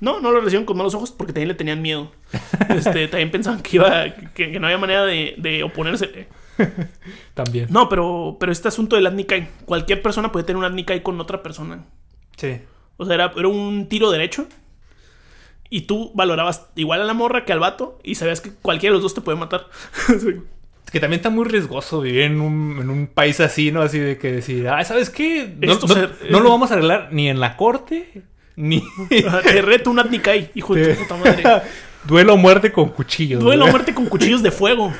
[0.00, 2.10] no, no lo recibieron con malos ojos porque también le tenían miedo.
[2.70, 6.28] Este, también pensaban que iba, que, que no había manera de, de oponerse.
[7.34, 7.66] También.
[7.70, 11.42] No, pero, pero este asunto del Adnikai, cualquier persona puede tener un Adnikai con otra
[11.42, 11.84] persona.
[12.36, 12.60] Sí.
[12.96, 14.46] O sea, era, era un tiro derecho.
[15.76, 17.98] Y tú valorabas igual a la morra que al vato.
[18.04, 19.66] Y sabías que cualquiera de los dos te puede matar.
[20.86, 23.80] Es que también está muy riesgoso vivir en un, en un país así, ¿no?
[23.82, 25.52] Así de que decir, ah, ¿sabes qué?
[25.58, 28.22] No, Esto no- se- no lo vamos a arreglar ni en la corte,
[28.54, 28.84] ni...
[29.08, 31.42] te reto un Adnikai, hijo de tu puta madre.
[32.04, 33.42] Duelo o muerte con cuchillos.
[33.42, 34.92] Duelo a muerte con cuchillos de fuego.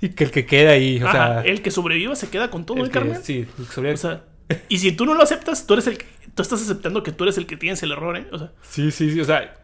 [0.00, 1.50] Y que el que queda ahí, o Ajá, sea...
[1.50, 3.20] el que sobreviva se queda con todo, el ¿eh, carnal?
[3.24, 4.24] sí, el que sobrevive- O sea,
[4.68, 7.24] y si tú no lo aceptas, tú eres el que, tú estás aceptando que tú
[7.24, 8.26] eres el que tienes el error, ¿eh?
[8.32, 9.54] O sea, sí, sí, sí, o sea,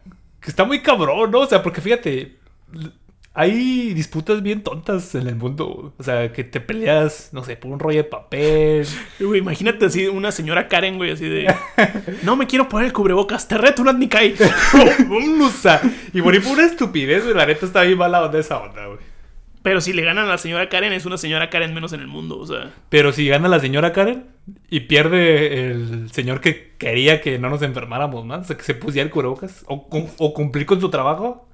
[0.41, 1.41] que está muy cabrón, ¿no?
[1.41, 2.37] O sea, porque fíjate,
[3.35, 5.95] hay disputas bien tontas en el mundo.
[5.97, 8.87] O sea, que te peleas, no sé, por un rollo de papel.
[9.21, 11.55] güey, imagínate así una señora Karen, güey, así de
[12.25, 14.35] no me quiero poner el cubrebocas, te reto un Adnikai.
[15.09, 15.81] Vámonos a-
[16.13, 17.37] Y morir por una estupidez, güey.
[17.37, 18.99] La neta está bien mala onda esa onda, güey.
[19.63, 22.07] Pero si le ganan a la señora Karen, es una señora Karen menos en el
[22.09, 22.73] mundo, o sea.
[22.89, 24.25] Pero si gana la señora Karen
[24.71, 28.75] y pierde el señor que quería que no nos enfermáramos más, o sea, que se
[28.75, 29.89] pusiera el cubrebocas o,
[30.19, 31.49] o cumplir con su trabajo.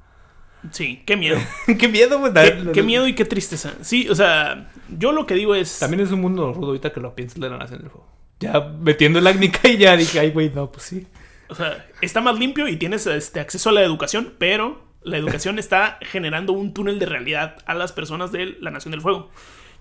[0.71, 1.39] Sí, qué miedo.
[1.79, 2.33] qué miedo, güey.
[2.33, 3.75] Qué, qué miedo y qué tristeza.
[3.83, 5.79] Sí, o sea, yo lo que digo es.
[5.79, 8.09] También es un mundo rudo ahorita que lo piensas de la Nación del Fuego.
[8.41, 11.07] Ya metiendo el Agnica y ya dije, ay, güey, no, pues sí.
[11.49, 15.59] O sea, está más limpio y tienes este, acceso a la educación, pero la educación
[15.61, 19.31] está generando un túnel de realidad a las personas de la Nación del Fuego.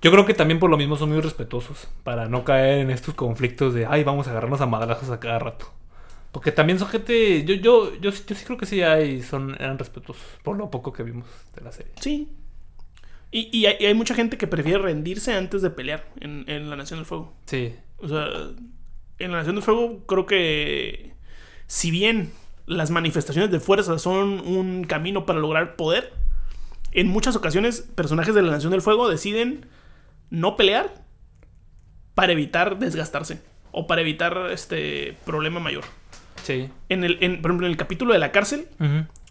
[0.04, 3.14] Yo creo que también por lo mismo son muy respetuosos para no caer en estos
[3.16, 5.72] conflictos de, ay, vamos a agarrarnos a madrazos a cada rato.
[6.34, 9.80] Porque también son gente, yo, yo, yo, yo sí creo que sí hay, son, eran
[9.80, 11.94] respetuosos, por lo poco que vimos de la serie.
[12.02, 12.28] Sí.
[13.32, 16.70] Y, y hay, y hay mucha gente que prefiere rendirse antes de pelear en, en
[16.70, 17.34] la Nación del Fuego.
[17.46, 18.28] Sí, O sea,
[19.20, 21.14] en la Nación del Fuego creo que
[21.68, 22.32] si bien
[22.66, 26.12] las manifestaciones de fuerza son un camino para lograr poder,
[26.92, 29.66] en muchas ocasiones personajes de la Nación del Fuego deciden
[30.34, 30.92] no pelear
[32.16, 35.84] para evitar desgastarse o para evitar este problema mayor.
[36.42, 36.70] Sí.
[36.90, 38.68] En el, en, por ejemplo, en el capítulo de la cárcel,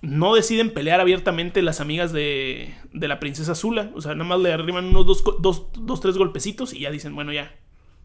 [0.01, 3.91] no deciden pelear abiertamente las amigas de, de la princesa Zula.
[3.95, 7.17] O sea, nada más le arriban unos dos, dos, dos, tres golpecitos y ya dicen,
[7.17, 7.53] bueno, ya,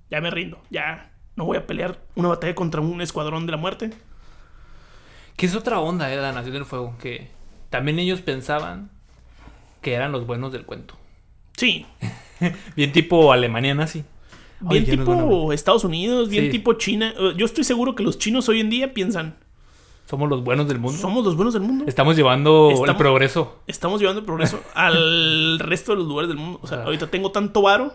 [0.10, 3.58] ya me rindo, ya no voy a pelear una batalla contra un escuadrón de la
[3.58, 3.92] muerte.
[5.36, 6.18] Que es otra onda, ¿eh?
[6.18, 6.96] La Nación del Fuego.
[7.00, 7.30] Que
[7.70, 8.90] también ellos pensaban
[9.82, 10.98] que eran los buenos del cuento.
[11.56, 11.86] Sí,
[12.76, 14.04] Bien tipo Alemania nazi.
[14.60, 16.52] bien tipo Estados Unidos, bien Sí.
[16.52, 17.14] tipo China.
[17.18, 19.36] Eh, Yo estoy seguro que los chinos hoy en día piensan,
[20.10, 20.98] Somos los buenos del mundo.
[21.00, 21.86] somos los buenos del mundo.
[21.88, 23.60] Estamos llevando el progreso.
[23.68, 26.60] Estamos llevando el progreso al resto de los lugares del mundo.
[26.64, 26.86] O sea, Ajá.
[26.88, 27.94] ahorita tengo tanto varo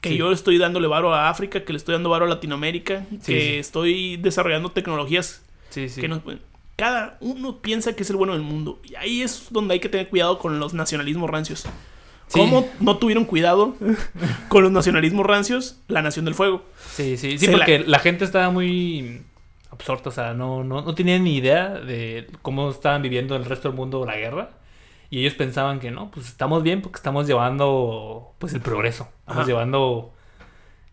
[0.00, 0.16] que Sí.
[0.18, 3.54] yo estoy dándole varo a África, que le estoy dando varo a Latinoamérica, que sí.
[3.58, 6.00] estoy desarrollando tecnologías Sí, sí.
[6.00, 6.40] que nos pueden-
[6.76, 8.80] Cada uno piensa que es el bueno del mundo.
[8.84, 11.64] Y ahí es donde hay que tener cuidado con los nacionalismos rancios.
[12.34, 13.76] ¿Cómo no tuvieron cuidado
[14.48, 15.80] con los nacionalismos rancios?
[15.88, 16.62] La Nación del Fuego.
[16.92, 17.98] Sí, sí, sí, Se porque la...
[17.98, 19.22] gente estaba muy
[19.70, 23.68] absorta, o sea, no, no, no tenían ni idea de cómo estaban viviendo el resto
[23.68, 24.50] del mundo la guerra.
[25.10, 29.08] Y ellos pensaban que no, pues estamos bien porque estamos llevando pues el progreso.
[29.20, 29.46] Estamos Ajá.
[29.46, 30.12] llevando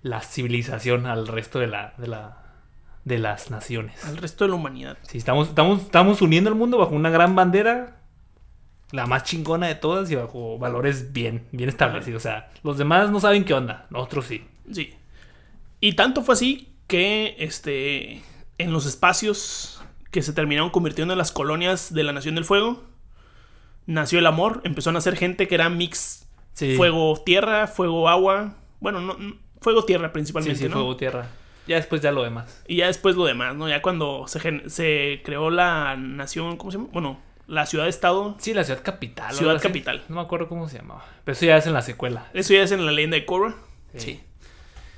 [0.03, 2.41] la civilización al resto de la, de la
[3.05, 4.03] de las naciones.
[4.05, 4.97] Al resto de la humanidad.
[5.03, 7.97] Sí, estamos, estamos, estamos uniendo el mundo bajo una gran bandera,
[8.91, 12.21] la más chingona de todas y bajo valores bien, bien establecidos.
[12.21, 14.43] O sea, los demás no saben qué onda, nosotros sí.
[14.71, 14.93] Sí.
[15.79, 18.21] Y tanto fue así que este
[18.57, 19.81] en los espacios
[20.11, 22.83] que se terminaron convirtiendo en las colonias de la Nación del Fuego
[23.85, 26.75] nació el amor, empezó a nacer gente que era mix Sí.
[26.75, 30.73] fuego tierra, fuego agua, bueno, no no- fuego tierra Sí, principalmente, sí, ¿no?
[30.73, 31.27] fuego tierra.
[31.67, 32.61] Ya después ya lo demás.
[32.67, 33.69] Y ya después lo demás, ¿no?
[33.69, 36.89] Ya cuando se, se creó la nación, ¿cómo se llama?
[36.91, 37.19] Bueno,
[37.51, 38.35] la ciudad-estado.
[38.39, 39.33] Sí, la ciudad capital.
[39.35, 39.67] Ciudad así.
[39.67, 40.03] capital.
[40.09, 41.05] No me acuerdo cómo se llamaba.
[41.25, 42.29] Pero eso ya es en la secuela.
[42.33, 43.55] Eso ya es en la leyenda de Korra.
[43.93, 43.99] Sí.
[43.99, 44.19] sí.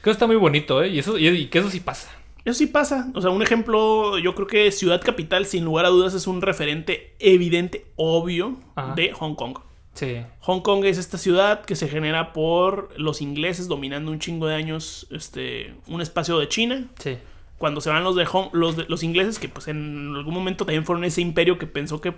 [0.01, 0.89] Creo que está muy bonito, ¿eh?
[0.89, 2.09] Y, eso, y, y que eso sí pasa.
[2.45, 3.09] Eso sí pasa.
[3.15, 6.41] O sea, un ejemplo, yo creo que Ciudad Capital, sin lugar a dudas, es un
[6.41, 8.93] referente evidente, obvio, Ajá.
[8.95, 9.57] de Hong Kong.
[9.93, 10.17] Sí.
[10.41, 14.55] Hong Kong es esta ciudad que se genera por los ingleses dominando un chingo de
[14.55, 16.87] años este, un espacio de China.
[16.99, 17.17] Sí.
[17.57, 20.65] Cuando se van los de, Hong- los, de- los ingleses, que pues en algún momento
[20.65, 22.13] también fueron ese imperio que pensó que...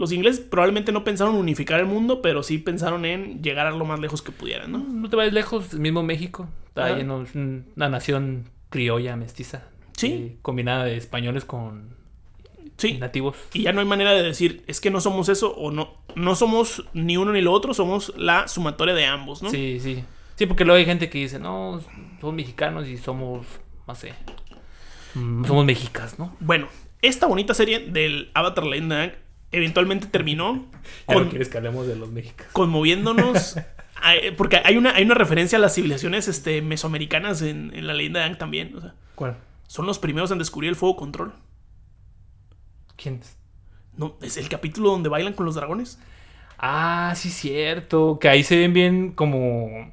[0.00, 3.84] Los ingleses probablemente no pensaron unificar el mundo, pero sí pensaron en llegar a lo
[3.84, 4.78] más lejos que pudieran, ¿no?
[4.78, 6.48] No te vayas lejos, el mismo México.
[6.68, 9.64] Está lleno, un- una nación criolla, mestiza.
[9.96, 10.06] Sí.
[10.06, 11.90] eh, combinada de españoles con
[12.78, 12.94] Sí.
[12.96, 13.36] nativos.
[13.52, 15.98] Y ya no hay manera de decir, es que no somos eso o no.
[16.14, 19.50] No somos ni uno ni lo otro, somos la sumatoria de ambos, ¿no?
[19.50, 20.02] Sí, sí.
[20.36, 21.82] Sí, porque luego hay gente que dice, no,
[22.18, 23.46] somos mexicanos y somos,
[23.86, 24.14] no sé,
[25.14, 26.34] mm, somos mexicas, ¿no?
[26.40, 26.68] Bueno,
[27.02, 29.12] esta bonita serie del Avatar de Aang
[29.52, 30.66] eventualmente terminó
[31.08, 32.52] Ya no con- quieres que hablemos de los mexicanos.
[32.52, 33.56] conmoviéndonos.
[33.96, 37.94] a- porque hay una, hay una referencia a las civilizaciones este, mesoamericanas en, en la
[37.94, 38.74] leyenda de Aang también.
[38.76, 39.36] O sea, ¿Cuál?
[39.66, 41.32] son los primeros en descubrir el fuego control.
[42.96, 43.36] ¿Quién es?
[43.96, 44.16] ¿No?
[44.22, 45.98] ¿Es el capítulo donde bailan con los dragones?
[46.58, 48.18] Ah, sí, cierto.
[48.20, 49.92] Que ahí se ven bien como.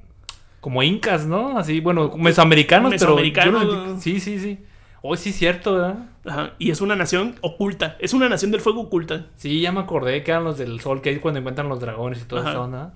[0.60, 1.58] Como incas, ¿no?
[1.58, 3.64] Así, bueno, mesoamericanos, Mesoamericanos.
[3.66, 3.74] pero.
[3.86, 4.60] yo no- sí, sí, sí.
[5.02, 6.10] Oh, sí, cierto, ¿verdad?
[6.26, 7.96] Ajá, y es una nación oculta.
[8.00, 9.28] Es una nación del fuego oculta.
[9.36, 12.22] Sí, ya me acordé que eran los del sol, que ahí cuando encuentran los dragones
[12.22, 12.52] y toda Ajá.
[12.52, 12.94] esa onda.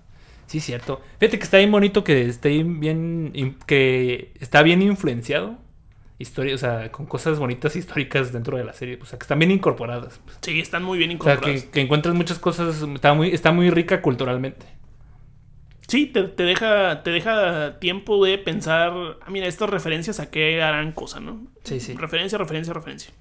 [0.48, 1.00] Sí, cierto.
[1.20, 3.56] Fíjate que está bien bonito que esté bien.
[3.66, 5.56] que está bien influenciado.
[6.20, 9.00] Historia, o sea, con cosas bonitas históricas dentro de la serie.
[9.02, 10.20] O sea, que están bien incorporadas.
[10.26, 10.38] pues.
[10.42, 11.64] Sí, están muy bien O sea, incorporadas.
[11.64, 12.82] que, que encuentras muchas cosas.
[12.94, 14.66] Está muy, está muy rica culturalmente.
[15.92, 20.64] Sí, te, te deja, te deja tiempo de pensar, ah, mira, estas referencias a qué
[20.64, 21.42] harán cosa, ¿no?
[21.66, 21.96] Sí, sí.
[21.96, 23.12] Referencia, referencia, referencia.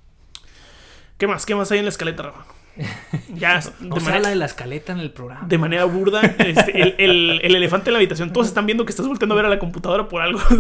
[1.19, 1.45] ¿Qué más?
[1.47, 2.45] ¿Qué más hay en la escaleta, Rafa?
[3.35, 5.49] Ya, de, No se manera, de la escaleta en el programa.
[5.49, 8.91] de manera burda, este, el, el- el elefante en la habitación, todos están viendo que
[8.91, 10.41] estás volteando a ver a la computadora por algo.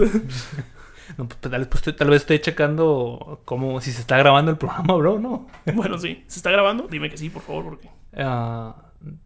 [1.18, 4.50] No, pues, tal, vez, pues, estoy- tal vez estoy checando como si se está grabando
[4.52, 5.48] el programa, bro, ¿no?
[5.74, 6.86] bueno, sí, ¿se está grabando?
[6.88, 7.88] Dime que sí, por favor, porque...
[8.16, 8.76] Ah,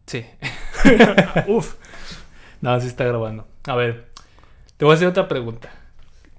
[0.07, 0.25] sí.
[1.47, 1.75] Uf,
[2.65, 3.47] No, sí está grabando.
[3.65, 4.09] A ver,
[4.79, 5.71] te voy a hacer otra pregunta.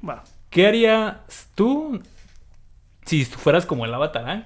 [0.04, 0.24] va.
[0.50, 2.02] ¿Qué harías tú
[3.06, 4.46] si tú fueras como el Avatar Aang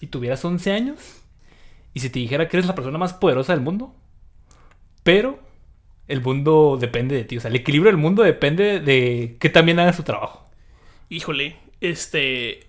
[0.00, 1.22] y tuvieras 11 años
[1.94, 3.94] y si te dijera que eres la persona más poderosa del mundo,
[5.04, 5.38] pero
[6.08, 7.36] el mundo depende de ti?
[7.36, 10.50] O sea, el equilibrio del mundo depende de que también hagas su trabajo.
[11.08, 12.66] Híjole, este...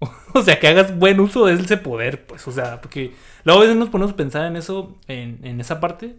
[0.34, 3.14] O sea, que hagas buen uso de ese poder, pues, o sea, porque
[3.44, 6.16] luego a veces nos ponemos a pensar en eso, en, en esa parte,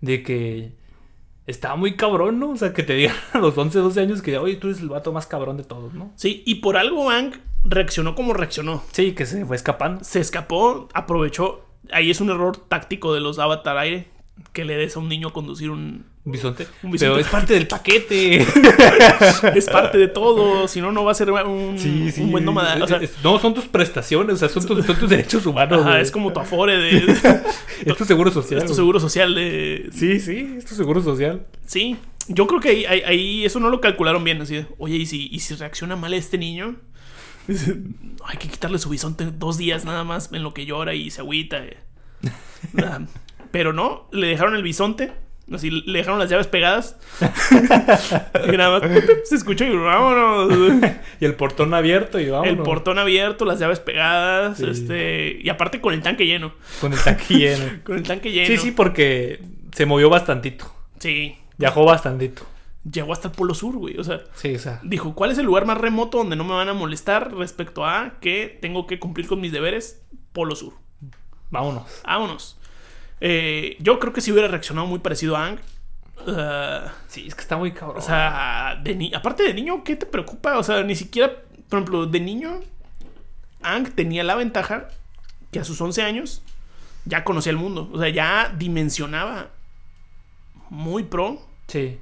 [0.00, 0.72] de que
[1.46, 2.50] estaba muy cabrón, ¿no?
[2.50, 4.88] O sea, que te digan a los 11, 12 años que, oye, tú eres el
[4.88, 6.12] vato más cabrón de todos, ¿no?
[6.16, 7.32] Sí, y por algo Aang
[7.64, 8.82] reaccionó como reaccionó.
[8.92, 10.04] Sí, que se fue escapando.
[10.04, 11.64] se escapó, aprovechó.
[11.92, 14.08] Ahí es un error táctico de los Avatar Aire.
[14.52, 16.66] Que le des a un niño a conducir un, Un bisonte.
[16.82, 17.10] Un bisonte.
[17.14, 18.36] Pero es parte del paquete.
[19.54, 21.76] es parte de todo, si no, no va a ser un,
[22.18, 22.82] un buen nómada.
[22.82, 25.80] O sea, Es- no, son tus prestaciones, o sea, son tus, son tus derechos humanos.
[25.82, 27.42] ajá, es como tu afore de...
[27.84, 28.60] Es tu seguro social.
[28.60, 29.90] es tu seguro social de...
[29.92, 31.46] Sí, sí, es tu seguro social.
[31.66, 31.96] Sí,
[32.28, 34.40] yo creo que ahí, ahí- ahí eso no lo calcularon bien.
[34.40, 36.76] Así de, oye, ¿y si, ¿y si reacciona mal este niño?
[38.24, 41.20] Hay que quitarle su bisonte dos días nada más en lo que llora y se
[41.20, 41.58] agüita.
[41.64, 41.76] eh.
[43.56, 45.14] Pero no, le dejaron el bisonte.
[45.50, 46.98] Así le dejaron las llaves pegadas.
[48.52, 48.90] y nada más
[49.24, 50.52] se escuchó y vámonos.
[51.20, 52.48] Y el portón abierto y vamos.
[52.48, 54.58] El portón abierto, las llaves pegadas.
[54.58, 54.66] Sí.
[54.68, 55.38] Este.
[55.42, 56.52] Y aparte con el tanque lleno.
[56.82, 57.64] Con el tanque lleno.
[57.84, 58.46] Con el tanque lleno.
[58.46, 59.40] Sí, sí, porque
[59.72, 60.70] se movió bastantito.
[60.98, 61.38] Sí.
[61.56, 62.42] Viajó bastantito.
[62.84, 63.96] Llegó hasta el Polo Sur, güey.
[63.98, 64.80] O sea, Sí, o sea.
[64.82, 68.18] Dijo, ¿cuál es el lugar más remoto donde no me van a molestar respecto a
[68.20, 70.04] que tengo que cumplir con mis deberes?
[70.34, 70.74] Polo Sur.
[71.50, 72.02] Vámonos.
[72.04, 72.55] Vámonos.
[73.20, 75.58] Eh, yo creo que si hubiera reaccionado muy parecido a Ang.
[76.26, 77.98] Ah, Sí, es que está muy cabrón.
[77.98, 80.58] o sea, de ni- aparte de niño, ¿qué te preocupa?
[80.58, 81.32] O sea, ni siquiera,
[81.68, 82.60] por ejemplo, de niño,
[83.62, 84.88] Ang tenía la ventaja
[85.50, 86.42] que a sus 11 años
[87.04, 87.88] ya conocía el mundo.
[87.92, 89.48] O sea, ya dimensionaba
[90.70, 91.98] muy pro sí.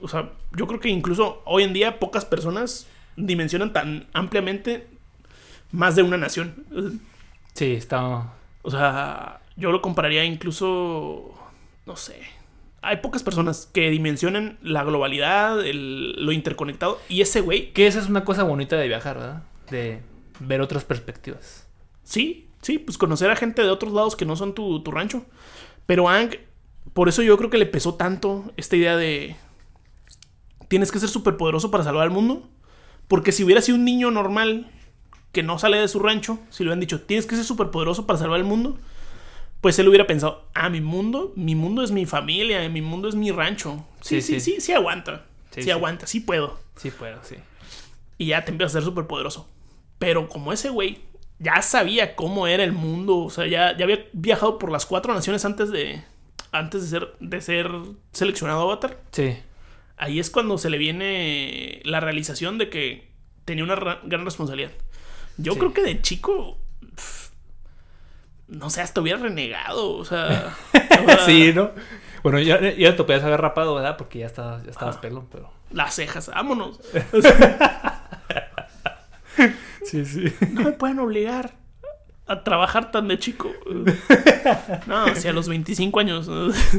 [0.00, 2.86] O sea, yo creo que incluso hoy en día pocas personas
[3.16, 4.86] dimensionan tan ampliamente
[5.72, 6.64] más de una nación.
[7.54, 8.32] Sí, está.
[8.62, 11.34] O sea, yo lo compararía incluso,
[11.84, 12.18] no sé.
[12.80, 16.98] Hay pocas personas que dimensionen la globalidad, el- lo interconectado.
[17.08, 19.42] Y ese güey, Que esa es una cosa bonita de viajar, ¿verdad?
[19.70, 20.00] De
[20.40, 21.66] ver otras perspectivas.
[22.04, 25.24] sí, sí, pues conocer a gente de otros lados que no son tu, tu rancho.
[25.86, 26.30] Pero Ang,
[26.94, 29.36] por eso yo creo que le pesó tanto esta idea de...
[30.68, 32.48] Tienes que ser súper poderoso para salvar al mundo.
[33.08, 34.70] Porque si hubiera sido un niño normal
[35.32, 38.06] que no sale de su rancho, si le hubieran dicho, tienes que ser súper poderoso
[38.06, 38.78] para salvar el mundo,
[39.60, 43.14] pues él hubiera pensado, ah, mi mundo, mi mundo es mi familia, mi mundo es
[43.14, 43.84] mi rancho.
[44.00, 44.60] Sí, sí, Sí, sí, sí.
[44.60, 45.24] sí, aguanta.
[45.50, 46.58] Sí, aguanta, sí puedo.
[46.76, 47.34] Sí, puedo, sí.
[48.18, 49.48] Y ya te empiezas a ser súper poderoso.
[49.98, 51.00] Pero como ese güey
[51.40, 55.12] ya sabía cómo era el mundo, o sea, ya, ya había viajado por las cuatro
[55.14, 56.02] naciones antes de,
[56.52, 57.70] antes de ser, de ser
[58.12, 59.36] seleccionado Avatar, Sí.
[59.96, 63.08] ahí es cuando se le viene la realización de que
[63.44, 64.70] tenía una ra- gran responsabilidad.
[65.36, 65.58] Yo Sí.
[65.58, 66.58] creo que de chico,
[68.48, 70.56] no sé, hasta hubiera renegado, o sea...
[71.06, 71.70] o sí, ¿no?
[72.22, 73.96] Bueno, ya, ya te podías haber rapado, ¿verdad?
[73.96, 75.52] Porque ya estabas, ya estabas pelón, pero.
[75.70, 76.80] Las cejas, vámonos.
[79.84, 80.32] Sí, sí.
[80.52, 81.52] No me pueden obligar
[82.26, 83.50] a trabajar tan de chico.
[84.86, 86.30] No, si a los 25 años.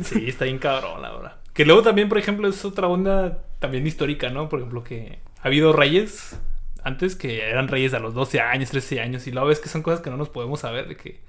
[0.03, 1.35] Sí, está bien cabrón, la verdad.
[1.53, 4.47] Que luego también, por ejemplo, es otra onda también histórica, ¿no?
[4.47, 6.39] Por ejemplo, que ha habido reyes
[6.83, 9.81] antes que eran reyes a los 12 años, 13 años, y luego ves que son
[9.81, 11.19] cosas que no nos podemos saber, de que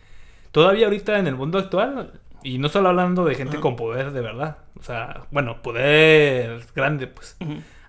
[0.53, 4.21] todavía ahorita en el mundo actual, y no solo hablando de gente con poder de
[4.21, 7.37] verdad, o sea, bueno, poder grande, pues.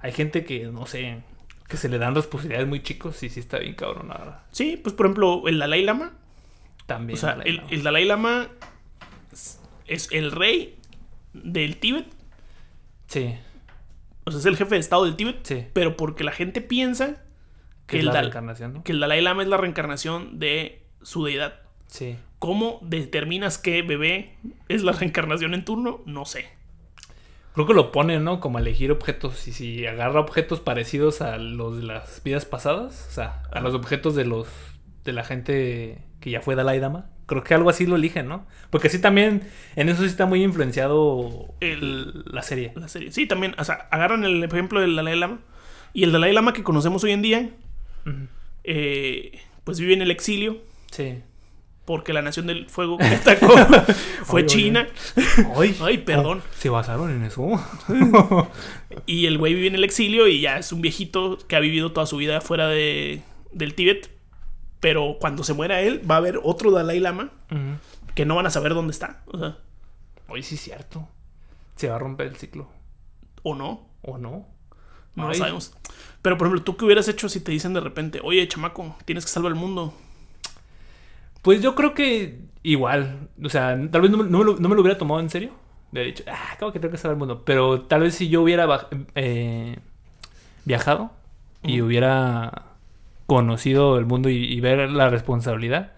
[0.02, 1.22] Hay gente que, no sé,
[1.68, 4.40] que se le dan responsabilidades muy chicos y sí está bien cabrón, la verdad.
[4.52, 6.14] Sí, pues por ejemplo, el Dalai Lama.
[6.88, 7.18] También.
[7.18, 8.50] O sea, el, el Dalai Lama
[9.88, 10.78] es el rey
[11.34, 12.08] del Tíbet.
[13.08, 13.36] Sí,
[14.26, 15.40] O sea, es el jefe de estado del Tíbet.
[15.46, 15.66] sí.
[15.74, 17.24] Pero porque la gente piensa
[17.88, 18.84] Que el, la Dal- reencarnación, ¿no?
[18.84, 21.62] que el Dalai Lama es la reencarnación de su deidad.
[21.88, 22.18] Sí.
[22.42, 24.34] ¿Cómo determinas que bebé
[24.68, 26.02] es la reencarnación en turno?
[26.08, 26.50] No sé.
[27.54, 28.40] Creo que lo ponen, ¿no?
[28.40, 29.48] Como elegir objetos.
[29.48, 33.60] Y si agarra objetos parecidos a los de las vidas pasadas, o sea, a Ajá.
[33.60, 34.48] los objetos de los
[35.06, 38.48] de la gente que ya fue Dalai Dama, creo que algo así lo eligen, ¿no?
[38.72, 39.44] Porque sí también
[39.76, 42.74] en eso sí está muy influenciado El- la serie.
[42.76, 43.12] La serie.
[43.12, 43.54] Sí, también.
[43.60, 45.42] O sea, agarran el ejemplo del Dalai Lama.
[45.94, 47.50] Y el Dalai Lama que conocemos hoy en día,
[48.64, 50.58] eh, pues vive en el exilio.
[50.92, 51.20] Sí.
[51.86, 53.54] Porque la nación del fuego que atacó
[54.24, 54.46] fue.
[54.46, 54.88] China.
[55.58, 56.42] Ay, Ay, perdón.
[56.58, 57.48] ¿Se basaron en eso?
[59.06, 61.92] Y el güey vive en el exilio y ya es un viejito que ha vivido
[61.94, 64.12] toda su vida fuera de, del Tíbet.
[64.80, 67.30] Pero cuando se muera él, va a haber otro Dalai Lama
[68.16, 69.24] que no van a saber dónde está.
[69.28, 69.58] O sea,
[70.28, 71.08] Oye, sí es cierto.
[71.76, 72.70] Se va a romper el ciclo.
[73.44, 73.88] o no.
[74.02, 74.48] ¿O no?
[75.16, 75.74] No lo sabemos.
[76.22, 79.26] Pero, por ejemplo, ¿tú qué hubieras hecho si te dicen de repente, oye, chamaco, tienes
[79.26, 79.94] que salvar el mundo?
[81.42, 83.30] Pues yo creo que igual.
[83.44, 85.30] O sea, tal vez no, me- no me lo, no me lo hubiera tomado en
[85.30, 85.52] serio.
[85.92, 87.44] Hubiera dicho, ah, acabo que tengo que saber el mundo.
[87.46, 88.68] Pero tal vez si yo hubiera
[89.16, 89.78] eh,
[90.66, 91.12] viajado
[91.64, 92.66] y hubiera
[93.28, 95.94] conocido el mundo y, y ver la responsabilidad,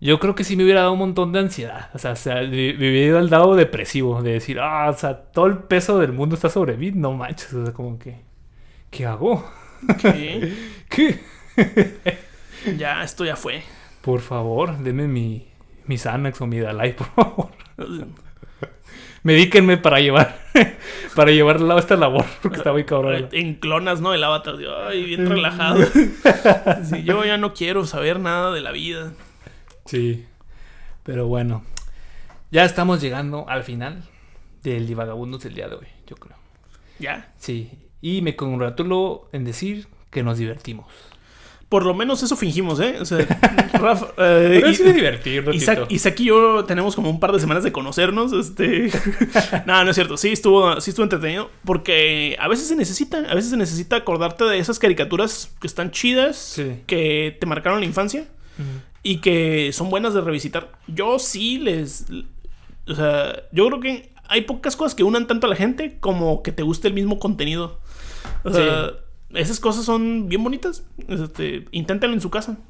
[0.00, 1.90] yo creo que sí me hubiera dado un montón de ansiedad.
[1.94, 5.14] O sea, o sea, me hubiera ido al lado depresivo de decir, ah, o sea,
[5.32, 6.90] todo el peso del mundo está sobre mí.
[6.92, 8.20] No manches, o sea, como que,
[8.90, 9.44] ¿qué hago?
[10.00, 10.52] ¿Qué?
[10.90, 11.20] ¿Qué?
[12.76, 13.62] ya, esto ya fue.
[14.02, 15.48] Por favor, denme mi,
[15.86, 17.50] mi Xanax o mi Dalai, por favor.
[19.22, 20.38] medíquenme para llevar,
[21.16, 23.28] para llevar esta labor, porque está muy cabrón.
[23.32, 24.12] En clonas, ¿no?
[24.12, 24.56] El avatar,
[24.88, 25.84] ay, bien relajado.
[26.84, 29.12] Sí, yo ya no quiero saber nada de la vida.
[29.86, 30.26] Sí,
[31.04, 31.64] pero bueno,
[32.50, 34.04] ya estamos llegando al final
[34.62, 36.36] del Divagabundos del día de hoy, yo creo.
[36.98, 37.32] ¿Ya?
[37.36, 40.86] Sí, y me congratulo en decir que nos divertimos.
[41.72, 42.98] Por lo menos eso fingimos, ¿eh?
[43.00, 43.20] O sea,
[43.72, 44.08] Rafa.
[44.18, 45.52] Eh, Pero y- un ratito.
[45.54, 48.34] Isaac, Isaac y yo tenemos como un par de semanas de conocernos.
[48.34, 48.90] Este.
[49.66, 50.18] no, no es cierto.
[50.18, 51.50] Sí estuvo, sí estuvo entretenido.
[51.64, 53.20] Porque a veces se necesita.
[53.20, 56.36] A veces se necesita acordarte de esas caricaturas que están chidas.
[56.36, 56.82] Sí.
[56.86, 58.26] Que te marcaron la infancia.
[59.02, 60.72] Y que son buenas de revisitar.
[60.88, 62.04] Yo sí les.
[62.86, 66.42] O sea, yo creo que hay pocas cosas que unan tanto a la gente como
[66.42, 67.80] que te guste el mismo contenido.
[68.44, 68.90] O sea,
[69.34, 70.84] esas cosas son bien bonitas.
[71.08, 72.58] Este, inténtenlo en su casa.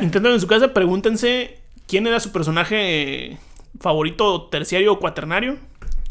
[0.00, 0.72] inténtenlo en su casa.
[0.74, 3.38] Pregúntense quién era su personaje
[3.80, 5.58] favorito, terciario o cuaternario.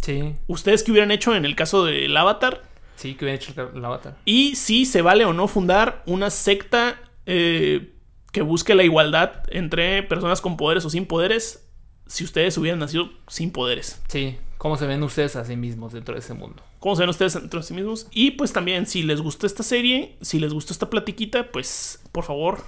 [0.02, 2.62] Sí, Ustedes qué hubieran hecho en el caso del Avatar.
[2.98, 4.18] sí, que hubiera hecho el, el avatar.
[4.26, 7.94] Y si se vale o no fundar una secta eh,
[8.34, 11.66] que busque la igualdad entre personas con poderes o sin poderes.
[12.06, 14.02] Si ustedes hubieran nacido sin poderes.
[14.10, 16.64] Sí, ¿cómo se ven ustedes a sí mismos dentro de ese mundo?
[16.80, 18.08] ¿Cómo se ven ustedes entre sí mismos?
[18.12, 22.24] Y pues también, si les gustó esta serie, si les gustó esta platiquita, pues por
[22.24, 22.64] favor,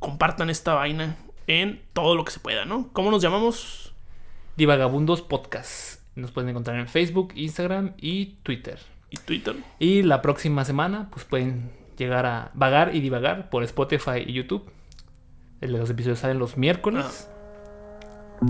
[0.00, 1.16] compartan esta vaina
[1.46, 2.90] en todo lo que se pueda, ¿no?
[2.92, 3.94] ¿Cómo nos llamamos?
[4.58, 6.02] Divagabundos Podcast.
[6.14, 8.78] Nos pueden encontrar en Facebook, Instagram y Twitter.
[9.08, 9.56] Y Twitter.
[9.78, 14.70] Y la próxima semana, pues pueden llegar a vagar y divagar por Spotify y YouTube.
[15.62, 17.30] Los episodios salen los miércoles.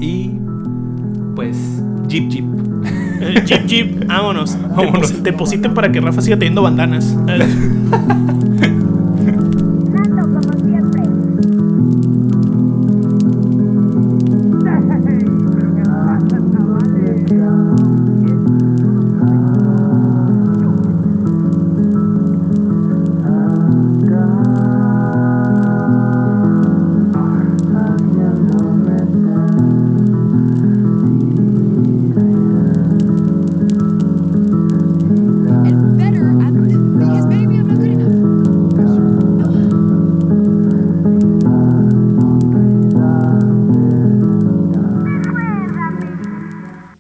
[0.01, 0.33] Y
[1.37, 1.81] pues,
[2.11, 2.45] Jeep Jeep.
[3.21, 4.59] Eh, jeep, jeep, vámonos.
[4.75, 5.23] Vámonos.
[5.23, 7.17] Depositen para que Rafa siga teniendo bandanas.